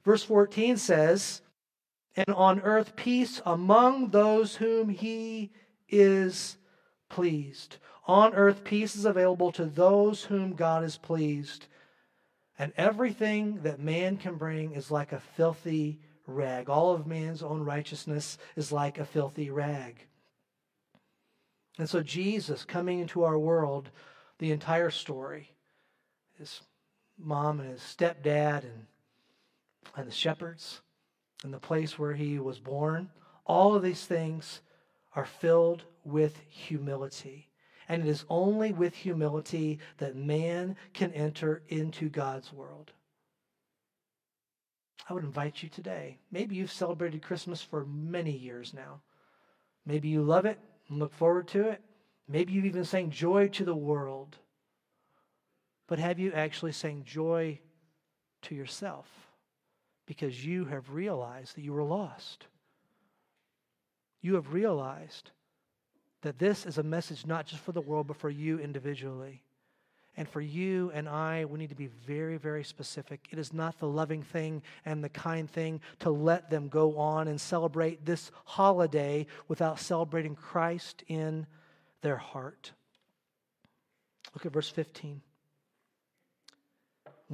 verse 0.05 0.23
14 0.23 0.77
says, 0.77 1.41
and 2.15 2.29
on 2.29 2.61
earth 2.61 2.95
peace 2.95 3.41
among 3.47 4.11
those 4.11 4.57
whom 4.57 4.91
he 4.91 5.51
is 5.89 6.59
pleased. 7.09 7.79
On 8.07 8.35
earth, 8.35 8.65
peace 8.65 8.97
is 8.97 9.07
available 9.07 9.51
to 9.53 9.65
those 9.65 10.25
whom 10.25 10.55
God 10.55 10.85
is 10.85 10.99
pleased. 10.99 11.67
And 12.59 12.73
everything 12.77 13.63
that 13.63 13.81
man 13.81 14.17
can 14.17 14.37
bring 14.37 14.73
is 14.73 14.91
like 14.91 15.13
a 15.13 15.21
filthy 15.21 16.01
rag. 16.27 16.69
All 16.69 16.93
of 16.93 17.07
man's 17.07 17.43
own 17.43 17.63
righteousness 17.63 18.39
is 18.57 18.71
like 18.71 18.99
a 18.99 19.05
filthy 19.05 19.51
rag. 19.51 20.07
And 21.79 21.89
so, 21.89 22.03
Jesus 22.03 22.65
coming 22.65 23.01
into 23.01 23.25
our 23.25 23.39
world, 23.39 23.91
the 24.39 24.53
entire 24.53 24.91
story, 24.91 25.51
his 26.39 26.61
mom 27.19 27.59
and 27.59 27.71
his 27.71 27.81
stepdad 27.81 28.63
and, 28.63 28.87
and 29.97 30.07
the 30.07 30.13
shepherds, 30.13 30.83
and 31.43 31.53
the 31.53 31.59
place 31.59 31.99
where 31.99 32.15
he 32.15 32.39
was 32.39 32.61
born, 32.61 33.11
all 33.45 33.75
of 33.75 33.83
these 33.83 34.05
things 34.05 34.61
are 35.17 35.27
filled 35.27 35.83
with 36.05 36.41
humility. 36.49 37.49
And 37.89 38.03
it 38.03 38.09
is 38.09 38.25
only 38.29 38.73
with 38.73 38.95
humility 38.95 39.79
that 39.99 40.17
man 40.17 40.77
can 40.93 41.13
enter 41.13 41.63
into 41.69 42.09
God's 42.09 42.53
world. 42.53 42.93
I 45.09 45.13
would 45.13 45.25
invite 45.25 45.63
you 45.63 45.69
today. 45.69 46.19
Maybe 46.31 46.57
you've 46.57 46.73
celebrated 46.73 47.23
Christmas 47.23 47.61
for 47.61 47.85
many 47.85 48.31
years 48.31 48.73
now. 48.73 49.03
Maybe 49.85 50.09
you 50.09 50.23
love 50.23 50.47
it 50.47 50.59
and 50.89 50.99
look 50.99 51.13
forward 51.13 51.49
to 51.49 51.69
it. 51.69 51.83
Maybe 52.27 52.55
you've 52.55 52.65
even 52.65 52.85
sang 52.85 53.11
joy 53.11 53.49
to 53.49 53.65
the 53.65 53.75
world. 53.75 54.39
But 55.87 55.99
have 55.99 56.19
you 56.19 56.33
actually 56.33 56.73
sang 56.73 57.05
joy 57.05 57.61
to 58.43 58.55
yourself? 58.55 59.07
Because 60.07 60.45
you 60.45 60.65
have 60.67 60.91
realized 60.91 61.57
that 61.57 61.63
you 61.63 61.75
were 61.75 61.85
lost. 61.85 62.47
You 64.23 64.37
have 64.37 64.55
realized 64.55 65.33
that 66.25 66.39
this 66.39 66.67
is 66.67 66.79
a 66.79 66.83
message 66.83 67.27
not 67.27 67.47
just 67.47 67.63
for 67.63 67.73
the 67.73 67.81
world, 67.81 68.09
but 68.09 68.17
for 68.17 68.31
you 68.31 68.59
individually. 68.59 69.43
And 70.17 70.29
for 70.29 70.41
you 70.41 70.91
and 70.95 71.09
I, 71.09 71.45
we 71.45 71.59
need 71.59 71.71
to 71.71 71.75
be 71.75 71.89
very, 72.07 72.37
very 72.37 72.65
specific. 72.65 73.27
It 73.31 73.39
is 73.39 73.53
not 73.53 73.79
the 73.79 73.89
loving 73.89 74.23
thing 74.23 74.63
and 74.85 75.03
the 75.03 75.09
kind 75.09 75.51
thing 75.51 75.81
to 76.01 76.11
let 76.11 76.51
them 76.51 76.69
go 76.69 76.99
on 76.99 77.29
and 77.29 77.41
celebrate 77.41 78.05
this 78.07 78.31
holiday 78.45 79.27
without 79.49 79.81
celebrating 79.81 80.35
Christ 80.35 81.03
in 81.09 81.47
their 82.01 82.17
heart. 82.17 82.73
Look 84.35 84.47
at 84.47 84.53
verse 84.53 84.69
15. 84.69 85.21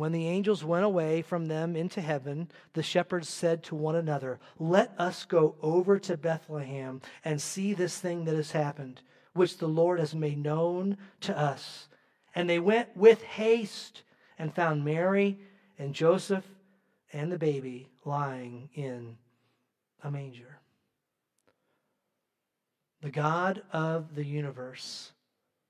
When 0.01 0.13
the 0.13 0.29
angels 0.29 0.65
went 0.65 0.87
away 0.87 1.21
from 1.21 1.45
them 1.45 1.77
into 1.77 2.01
heaven, 2.01 2.51
the 2.73 2.83
shepherds 2.83 3.29
said 3.29 3.63
to 3.65 3.75
one 3.75 3.97
another, 3.97 4.41
Let 4.59 4.95
us 4.97 5.27
go 5.27 5.57
over 5.61 5.99
to 5.99 6.17
Bethlehem 6.17 7.03
and 7.23 7.39
see 7.39 7.75
this 7.75 7.99
thing 7.99 8.25
that 8.25 8.35
has 8.35 8.53
happened, 8.53 9.03
which 9.35 9.59
the 9.59 9.69
Lord 9.69 10.01
has 10.01 10.15
made 10.15 10.39
known 10.39 10.97
to 11.21 11.39
us. 11.39 11.89
And 12.35 12.49
they 12.49 12.59
went 12.59 12.97
with 12.97 13.23
haste 13.23 14.03
and 14.39 14.55
found 14.55 14.87
Mary 14.87 15.39
and 15.79 15.95
Joseph 15.95 16.47
and 17.13 17.31
the 17.31 17.37
baby 17.37 17.91
lying 18.07 18.71
in 18.73 19.19
a 20.03 20.11
manger. 20.11 20.61
The 23.03 23.11
God 23.11 23.65
of 23.71 24.15
the 24.15 24.25
universe 24.25 25.13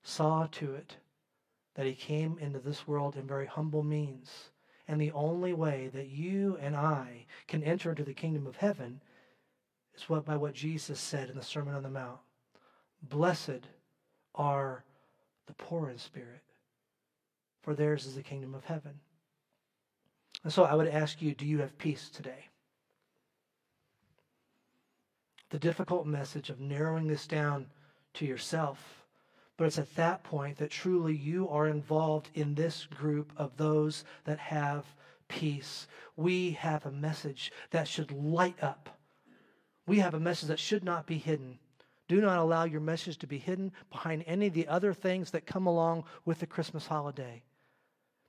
saw 0.05 0.47
to 0.53 0.77
it 0.77 0.99
that 1.75 1.87
he 1.87 1.95
came 1.95 2.39
into 2.39 2.59
this 2.59 2.87
world 2.87 3.17
in 3.17 3.27
very 3.27 3.47
humble 3.47 3.83
means. 3.83 4.51
And 4.89 5.01
the 5.01 5.13
only 5.13 5.53
way 5.53 5.89
that 5.95 6.09
you 6.09 6.59
and 6.61 6.75
I 6.75 7.27
can 7.47 7.63
enter 7.63 7.91
into 7.91 8.03
the 8.03 8.13
kingdom 8.13 8.47
of 8.47 8.57
heaven 8.57 9.01
is 9.95 10.09
what 10.09 10.25
by 10.25 10.37
what 10.37 10.55
Jesus 10.55 10.99
said 10.99 11.31
in 11.31 11.37
the 11.37 11.43
Sermon 11.43 11.75
on 11.75 11.83
the 11.83 11.91
Mount. 11.91 12.19
Blessed 13.03 13.69
are 14.35 14.85
the 15.47 15.53
poor 15.55 15.89
in 15.89 15.99
spirit, 15.99 16.43
for 17.63 17.75
theirs 17.75 18.07
is 18.07 18.15
the 18.15 18.23
kingdom 18.23 18.55
of 18.55 18.65
heaven. 18.65 19.01
And 20.43 20.53
so 20.53 20.65
I 20.65 20.75
would 20.75 20.89
ask 20.89 21.21
you, 21.21 21.35
do 21.35 21.47
you 21.47 21.59
have 21.59 21.77
peace 21.79 22.09
today? 22.09 22.47
The 25.51 25.59
difficult 25.59 26.07
message 26.07 26.51
of 26.51 26.61
narrowing 26.61 27.07
this 27.07 27.27
down 27.27 27.67
to 28.15 28.25
yourself. 28.25 29.00
But 29.61 29.67
it's 29.67 29.79
at 29.79 29.95
that 29.97 30.23
point 30.23 30.57
that 30.57 30.71
truly 30.71 31.15
you 31.15 31.47
are 31.51 31.67
involved 31.67 32.31
in 32.33 32.55
this 32.55 32.87
group 32.87 33.31
of 33.37 33.59
those 33.59 34.07
that 34.25 34.39
have 34.39 34.87
peace. 35.29 35.87
We 36.17 36.53
have 36.53 36.87
a 36.87 36.91
message 36.91 37.53
that 37.71 37.87
should 37.87 38.11
light 38.11 38.57
up. 38.63 38.99
We 39.87 39.99
have 39.99 40.15
a 40.15 40.19
message 40.19 40.49
that 40.49 40.59
should 40.59 40.83
not 40.83 41.05
be 41.05 41.19
hidden. 41.19 41.59
Do 42.09 42.23
not 42.23 42.39
allow 42.39 42.65
your 42.65 42.81
message 42.81 43.19
to 43.19 43.27
be 43.27 43.37
hidden 43.37 43.73
behind 43.91 44.25
any 44.27 44.47
of 44.47 44.55
the 44.55 44.67
other 44.67 44.95
things 44.95 45.31
that 45.33 45.45
come 45.45 45.67
along 45.67 46.05
with 46.25 46.39
the 46.39 46.47
Christmas 46.47 46.87
holiday. 46.87 47.43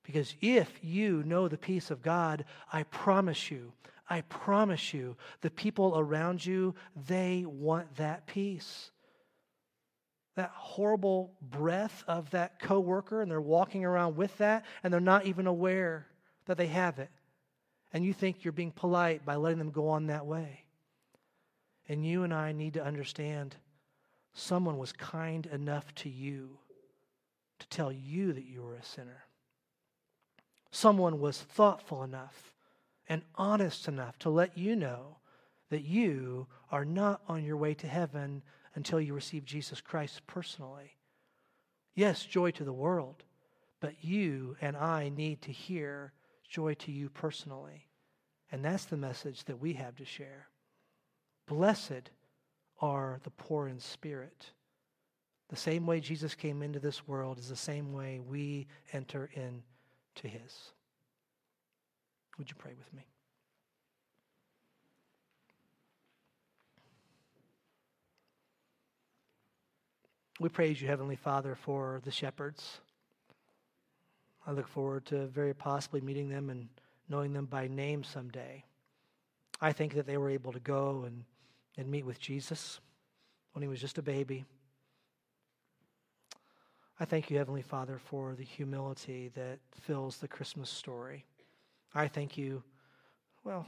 Because 0.04 0.36
if 0.42 0.84
you 0.84 1.24
know 1.24 1.48
the 1.48 1.58
peace 1.58 1.92
of 1.92 2.02
God, 2.02 2.44
I 2.74 2.84
promise 2.84 3.50
you, 3.50 3.72
I 4.10 4.20
promise 4.20 4.94
you, 4.94 5.16
the 5.40 5.50
people 5.50 5.98
around 5.98 6.46
you, 6.46 6.76
they 7.08 7.46
want 7.48 7.96
that 7.96 8.28
peace. 8.28 8.92
That 10.36 10.52
horrible 10.54 11.34
breath 11.42 12.04
of 12.08 12.32
that 12.32 12.60
coworker, 12.60 13.22
and 13.22 13.30
they're 13.30 13.42
walking 13.42 13.84
around 13.84 14.16
with 14.16 14.38
that, 14.38 14.66
and 14.84 14.94
they're 14.94 15.00
not 15.00 15.26
even 15.26 15.48
aware 15.48 16.08
that 16.46 16.58
they 16.58 16.68
have 16.68 17.00
it. 17.00 17.10
And 17.94 18.06
you 18.06 18.14
think 18.14 18.44
you're 18.44 18.54
being 18.54 18.72
polite 18.72 19.26
by 19.26 19.36
letting 19.36 19.60
them 19.60 19.72
go 19.72 19.90
on 19.90 20.08
that 20.08 20.26
way. 20.26 20.64
And 21.90 22.06
you 22.06 22.24
and 22.24 22.34
I 22.34 22.54
need 22.54 22.76
to 22.76 22.84
understand 22.84 23.56
someone 24.34 24.78
was 24.78 24.94
kind 24.94 25.46
enough 25.48 25.94
to 25.96 26.10
you 26.10 26.58
to 27.60 27.68
tell 27.68 27.92
you 27.92 28.32
that 28.34 28.46
you 28.46 28.64
were 28.64 28.76
a 28.76 28.84
sinner. 28.84 29.26
Someone 30.72 31.20
was 31.20 31.42
thoughtful 31.42 32.04
enough 32.04 32.54
and 33.10 33.24
honest 33.36 33.90
enough 33.90 34.18
to 34.20 34.30
let 34.30 34.58
you 34.58 34.76
know 34.76 35.18
that 35.70 35.84
you 35.84 36.48
are 36.72 36.86
not 36.86 37.22
on 37.28 37.44
your 37.44 37.58
way 37.58 37.74
to 37.74 37.88
heaven 37.88 38.42
until 38.76 39.02
you 39.02 39.14
receive 39.14 39.46
Jesus 39.46 39.82
Christ 39.82 40.26
personally. 40.28 40.98
Yes, 41.96 42.24
joy 42.24 42.52
to 42.52 42.64
the 42.64 42.74
world, 42.74 43.24
but 43.80 44.04
you 44.04 44.56
and 44.62 44.78
I 44.78 45.10
need 45.10 45.42
to 45.44 45.52
hear 45.52 46.14
joy 46.48 46.76
to 46.76 46.92
you 46.92 47.10
personally. 47.10 47.88
And 48.52 48.64
that's 48.64 48.86
the 48.86 48.98
message 48.98 49.44
that 49.46 49.60
we 49.60 49.74
have 49.74 49.96
to 49.98 50.06
share. 50.06 50.48
Blessed 51.48 52.12
are 52.80 53.20
the 53.24 53.30
poor 53.32 53.68
in 53.68 53.80
spirit. 53.80 54.52
The 55.50 55.56
same 55.56 55.86
way 55.86 56.00
Jesus 56.00 56.34
came 56.34 56.62
into 56.62 56.80
this 56.80 57.08
world 57.08 57.38
is 57.38 57.50
the 57.50 57.56
same 57.56 57.92
way 57.94 58.20
we 58.20 58.68
enter 58.94 59.30
into 59.36 60.28
His. 60.28 60.72
Would 62.38 62.50
you 62.50 62.56
pray 62.58 62.74
with 62.78 62.94
me? 62.94 63.11
We 70.42 70.50
praise 70.50 70.82
you, 70.82 70.88
Heavenly 70.88 71.18
Father, 71.18 71.54
for 71.54 72.02
the 72.04 72.10
shepherds. 72.10 72.80
I 74.48 74.54
look 74.54 74.68
forward 74.68 75.06
to 75.06 75.28
very 75.28 75.54
possibly 75.54 76.02
meeting 76.02 76.30
them 76.30 76.50
and 76.50 76.68
knowing 77.08 77.32
them 77.32 77.46
by 77.46 77.68
name 77.68 78.04
someday. 78.04 78.64
I 79.62 79.72
think 79.72 79.94
that 79.94 80.08
they 80.08 80.18
were 80.18 80.32
able 80.32 80.52
to 80.52 80.60
go 80.60 81.04
and, 81.06 81.26
and 81.78 81.92
meet 81.92 82.08
with 82.08 82.20
Jesus 82.20 82.80
when 83.54 83.62
he 83.62 83.68
was 83.68 83.80
just 83.80 84.00
a 84.00 84.02
baby. 84.02 84.44
I 87.00 87.06
thank 87.06 87.30
you, 87.30 87.38
Heavenly 87.38 87.62
Father, 87.62 88.00
for 88.04 88.34
the 88.34 88.44
humility 88.44 89.30
that 89.36 89.60
fills 89.82 90.18
the 90.18 90.28
Christmas 90.28 90.72
story. 90.72 91.24
I 91.94 92.08
thank 92.08 92.36
you, 92.36 92.64
well, 93.44 93.68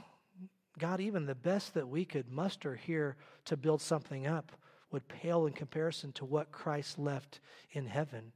God, 0.80 1.00
even 1.00 1.24
the 1.24 1.36
best 1.36 1.74
that 1.74 1.88
we 1.88 2.04
could 2.04 2.32
muster 2.32 2.74
here 2.74 3.14
to 3.44 3.56
build 3.56 3.80
something 3.80 4.26
up 4.26 4.50
would 4.94 5.08
pale 5.08 5.46
in 5.46 5.52
comparison 5.52 6.12
to 6.12 6.24
what 6.24 6.52
Christ 6.52 7.00
left 7.00 7.40
in 7.72 7.84
heaven. 7.84 8.30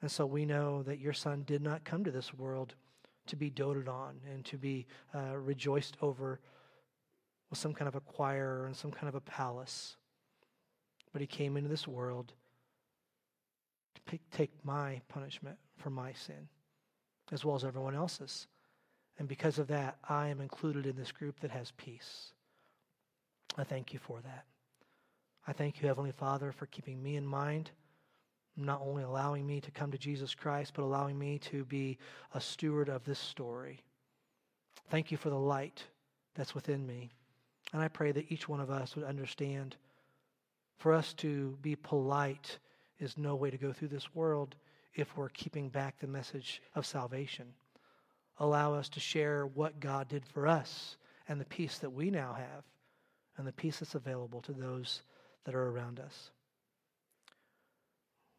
And 0.00 0.10
so 0.10 0.24
we 0.24 0.46
know 0.46 0.82
that 0.82 0.98
your 0.98 1.12
Son 1.12 1.44
did 1.46 1.60
not 1.60 1.84
come 1.84 2.04
to 2.04 2.10
this 2.10 2.32
world 2.32 2.74
to 3.26 3.36
be 3.36 3.50
doted 3.50 3.86
on 3.86 4.16
and 4.32 4.46
to 4.46 4.56
be 4.56 4.86
uh, 5.14 5.36
rejoiced 5.36 5.98
over 6.00 6.40
with 7.50 7.58
some 7.58 7.74
kind 7.74 7.86
of 7.86 7.94
a 7.94 8.00
choir 8.00 8.64
and 8.64 8.74
some 8.74 8.90
kind 8.90 9.08
of 9.08 9.14
a 9.14 9.20
palace. 9.20 9.96
But 11.12 11.20
he 11.20 11.26
came 11.26 11.58
into 11.58 11.68
this 11.68 11.86
world 11.86 12.32
to 13.94 14.18
take 14.32 14.50
my 14.64 15.02
punishment 15.08 15.58
for 15.76 15.90
my 15.90 16.14
sin, 16.14 16.48
as 17.30 17.44
well 17.44 17.56
as 17.56 17.64
everyone 17.64 17.94
else's. 17.94 18.46
And 19.18 19.28
because 19.28 19.58
of 19.58 19.68
that, 19.68 19.98
I 20.08 20.28
am 20.28 20.40
included 20.40 20.86
in 20.86 20.96
this 20.96 21.12
group 21.12 21.40
that 21.40 21.50
has 21.50 21.72
peace. 21.76 22.32
I 23.58 23.64
thank 23.64 23.92
you 23.92 23.98
for 23.98 24.22
that. 24.22 24.46
I 25.46 25.52
thank 25.52 25.80
you, 25.80 25.88
Heavenly 25.88 26.12
Father, 26.12 26.52
for 26.52 26.66
keeping 26.66 27.02
me 27.02 27.16
in 27.16 27.26
mind, 27.26 27.70
not 28.56 28.80
only 28.84 29.02
allowing 29.02 29.46
me 29.46 29.60
to 29.60 29.70
come 29.70 29.90
to 29.90 29.98
Jesus 29.98 30.34
Christ, 30.34 30.72
but 30.74 30.82
allowing 30.82 31.18
me 31.18 31.38
to 31.50 31.64
be 31.64 31.98
a 32.34 32.40
steward 32.40 32.88
of 32.88 33.04
this 33.04 33.18
story. 33.18 33.80
Thank 34.90 35.10
you 35.10 35.16
for 35.16 35.30
the 35.30 35.38
light 35.38 35.84
that's 36.34 36.54
within 36.54 36.86
me. 36.86 37.10
And 37.72 37.82
I 37.82 37.88
pray 37.88 38.12
that 38.12 38.30
each 38.30 38.48
one 38.48 38.60
of 38.60 38.70
us 38.70 38.94
would 38.94 39.04
understand 39.04 39.76
for 40.76 40.92
us 40.92 41.12
to 41.14 41.56
be 41.62 41.76
polite 41.76 42.58
is 42.98 43.16
no 43.16 43.34
way 43.34 43.50
to 43.50 43.58
go 43.58 43.72
through 43.72 43.88
this 43.88 44.14
world 44.14 44.54
if 44.94 45.16
we're 45.16 45.28
keeping 45.28 45.68
back 45.68 45.98
the 45.98 46.06
message 46.06 46.60
of 46.74 46.86
salvation. 46.86 47.46
Allow 48.38 48.74
us 48.74 48.88
to 48.90 49.00
share 49.00 49.46
what 49.46 49.80
God 49.80 50.08
did 50.08 50.24
for 50.26 50.46
us 50.46 50.96
and 51.28 51.40
the 51.40 51.44
peace 51.44 51.78
that 51.78 51.90
we 51.90 52.10
now 52.10 52.34
have 52.34 52.64
and 53.36 53.46
the 53.46 53.52
peace 53.52 53.78
that's 53.78 53.94
available 53.94 54.40
to 54.42 54.52
those 54.52 55.02
that 55.44 55.54
are 55.54 55.68
around 55.68 56.00
us. 56.00 56.30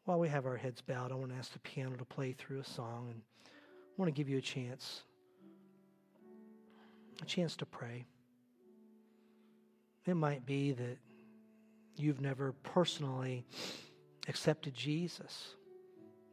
While 0.06 0.20
we 0.20 0.30
have 0.30 0.46
our 0.46 0.58
heads 0.58 0.82
bowed, 0.82 1.12
I 1.12 1.16
want 1.16 1.32
to 1.32 1.38
ask 1.38 1.54
the 1.54 1.60
piano 1.60 1.96
to 1.96 2.06
play 2.06 2.34
through 2.34 2.60
a 2.60 2.66
song 2.66 3.08
and 3.10 3.22
I 3.46 3.50
want 3.98 4.14
to 4.14 4.18
give 4.18 4.30
you 4.30 4.38
a 4.38 4.42
chance 4.42 5.04
a 7.22 7.26
chance 7.26 7.56
to 7.58 7.66
pray. 7.66 8.06
It 10.06 10.16
might 10.16 10.46
be 10.46 10.74
that 10.74 10.98
you've 11.96 12.20
never 12.20 12.54
personally 12.64 13.46
accepted 14.28 14.74
Jesus. 14.74 15.56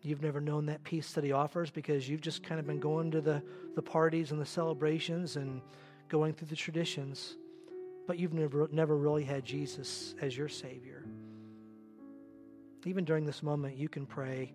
You've 0.02 0.22
never 0.22 0.40
known 0.40 0.66
that 0.66 0.83
peace 0.83 1.12
that 1.12 1.22
he 1.22 1.33
offers 1.33 1.70
because 1.70 2.09
you've 2.09 2.22
just 2.22 2.42
kind 2.42 2.59
of 2.59 2.66
been 2.66 2.80
going 2.80 3.11
to 3.12 3.20
the, 3.20 3.42
the 3.74 3.83
parties 3.83 4.33
and 4.33 4.40
the 4.40 4.46
celebrations 4.46 5.37
and 5.37 5.61
going 6.09 6.33
through 6.33 6.48
the 6.48 6.56
traditions, 6.56 7.37
but 8.11 8.18
you've 8.18 8.33
never, 8.33 8.68
never 8.73 8.96
really 8.96 9.23
had 9.23 9.44
Jesus 9.44 10.16
as 10.20 10.37
your 10.37 10.49
Savior. 10.49 11.05
Even 12.85 13.05
during 13.05 13.25
this 13.25 13.40
moment, 13.40 13.77
you 13.77 13.88
can 13.88 14.05
pray, 14.05 14.53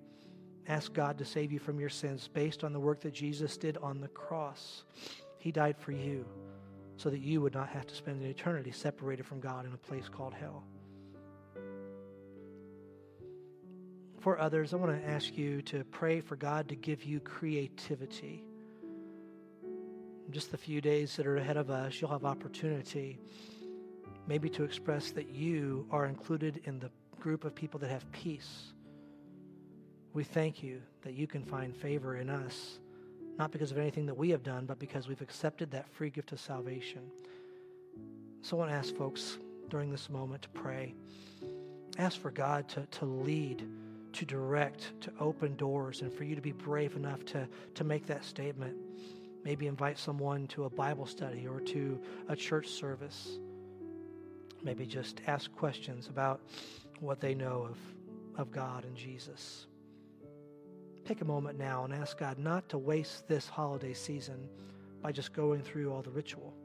ask 0.67 0.91
God 0.91 1.17
to 1.19 1.23
save 1.23 1.53
you 1.53 1.59
from 1.59 1.79
your 1.79 1.87
sins 1.87 2.27
based 2.27 2.65
on 2.65 2.73
the 2.73 2.79
work 2.81 2.99
that 2.99 3.13
Jesus 3.13 3.55
did 3.55 3.77
on 3.77 4.01
the 4.01 4.09
cross. 4.09 4.83
He 5.37 5.53
died 5.53 5.77
for 5.77 5.93
you 5.93 6.25
so 6.97 7.09
that 7.09 7.21
you 7.21 7.39
would 7.39 7.53
not 7.53 7.69
have 7.69 7.87
to 7.87 7.95
spend 7.95 8.21
an 8.21 8.27
eternity 8.27 8.71
separated 8.71 9.25
from 9.25 9.39
God 9.39 9.65
in 9.65 9.71
a 9.71 9.77
place 9.77 10.09
called 10.09 10.33
hell. 10.33 10.65
for 14.19 14.37
others, 14.37 14.73
I 14.73 14.77
want 14.77 14.91
to 14.91 15.07
ask 15.07 15.37
you 15.37 15.61
to 15.61 15.85
pray 15.91 16.19
for 16.19 16.35
God 16.35 16.67
to 16.69 16.75
give 16.75 17.03
you 17.03 17.21
creativity. 17.21 18.43
In 20.25 20.31
just 20.31 20.51
the 20.51 20.57
few 20.57 20.81
days 20.81 21.15
that 21.15 21.27
are 21.27 21.37
ahead 21.37 21.57
of 21.57 21.69
us, 21.69 21.99
you'll 21.99 22.11
have 22.11 22.25
opportunity 22.25 23.19
maybe 24.27 24.49
to 24.49 24.63
express 24.63 25.11
that 25.11 25.29
you 25.29 25.85
are 25.91 26.05
included 26.05 26.61
in 26.63 26.79
the 26.79 26.89
group 27.19 27.45
of 27.45 27.53
people 27.53 27.79
that 27.79 27.91
have 27.91 28.11
peace. 28.11 28.73
We 30.13 30.23
thank 30.23 30.63
you 30.63 30.81
that 31.03 31.13
you 31.13 31.27
can 31.27 31.43
find 31.43 31.75
favor 31.75 32.17
in 32.17 32.29
us, 32.29 32.79
not 33.37 33.51
because 33.51 33.71
of 33.71 33.77
anything 33.77 34.05
that 34.07 34.17
we 34.17 34.29
have 34.31 34.43
done, 34.43 34.65
but 34.65 34.79
because 34.79 35.07
we've 35.07 35.21
accepted 35.21 35.69
that 35.71 35.87
free 35.89 36.09
gift 36.09 36.31
of 36.31 36.39
salvation. 36.39 37.01
So 38.41 38.57
I 38.57 38.59
want 38.59 38.71
to 38.71 38.75
ask 38.75 38.95
folks 38.95 39.37
during 39.69 39.91
this 39.91 40.09
moment 40.09 40.41
to 40.43 40.49
pray. 40.49 40.95
Ask 41.97 42.19
for 42.19 42.31
God 42.31 42.67
to, 42.69 42.85
to 42.85 43.05
lead 43.05 43.67
to 44.15 44.25
direct, 44.25 44.99
to 45.01 45.11
open 45.19 45.55
doors, 45.57 46.01
and 46.01 46.11
for 46.11 46.23
you 46.23 46.35
to 46.35 46.41
be 46.41 46.53
brave 46.53 46.95
enough 46.95 47.25
to, 47.25 47.47
to 47.73 47.83
make 47.83 48.07
that 48.07 48.23
statement. 48.23 48.75
Maybe 49.45 49.67
invite 49.67 49.99
someone 49.99 50.47
to 50.47 50.63
a 50.63 50.69
Bible 50.69 51.05
study 51.05 51.47
or 51.47 51.59
to 51.61 52.01
a 52.27 52.35
church 52.35 52.67
service. 52.67 53.37
Maybe 54.63 54.87
just 54.87 55.21
ask 55.27 55.55
questions 55.55 56.07
about 56.07 56.41
what 56.99 57.21
they 57.21 57.35
know 57.35 57.69
of, 57.69 57.77
of 58.39 58.51
God 58.51 58.85
and 58.85 58.95
Jesus. 58.97 59.67
Take 61.05 61.21
a 61.21 61.25
moment 61.25 61.59
now 61.59 61.85
and 61.85 61.93
ask 61.93 62.17
God 62.17 62.39
not 62.39 62.67
to 62.69 62.79
waste 62.79 63.27
this 63.27 63.47
holiday 63.47 63.93
season 63.93 64.49
by 65.03 65.11
just 65.11 65.31
going 65.31 65.61
through 65.61 65.93
all 65.93 66.01
the 66.01 66.09
ritual 66.09 66.55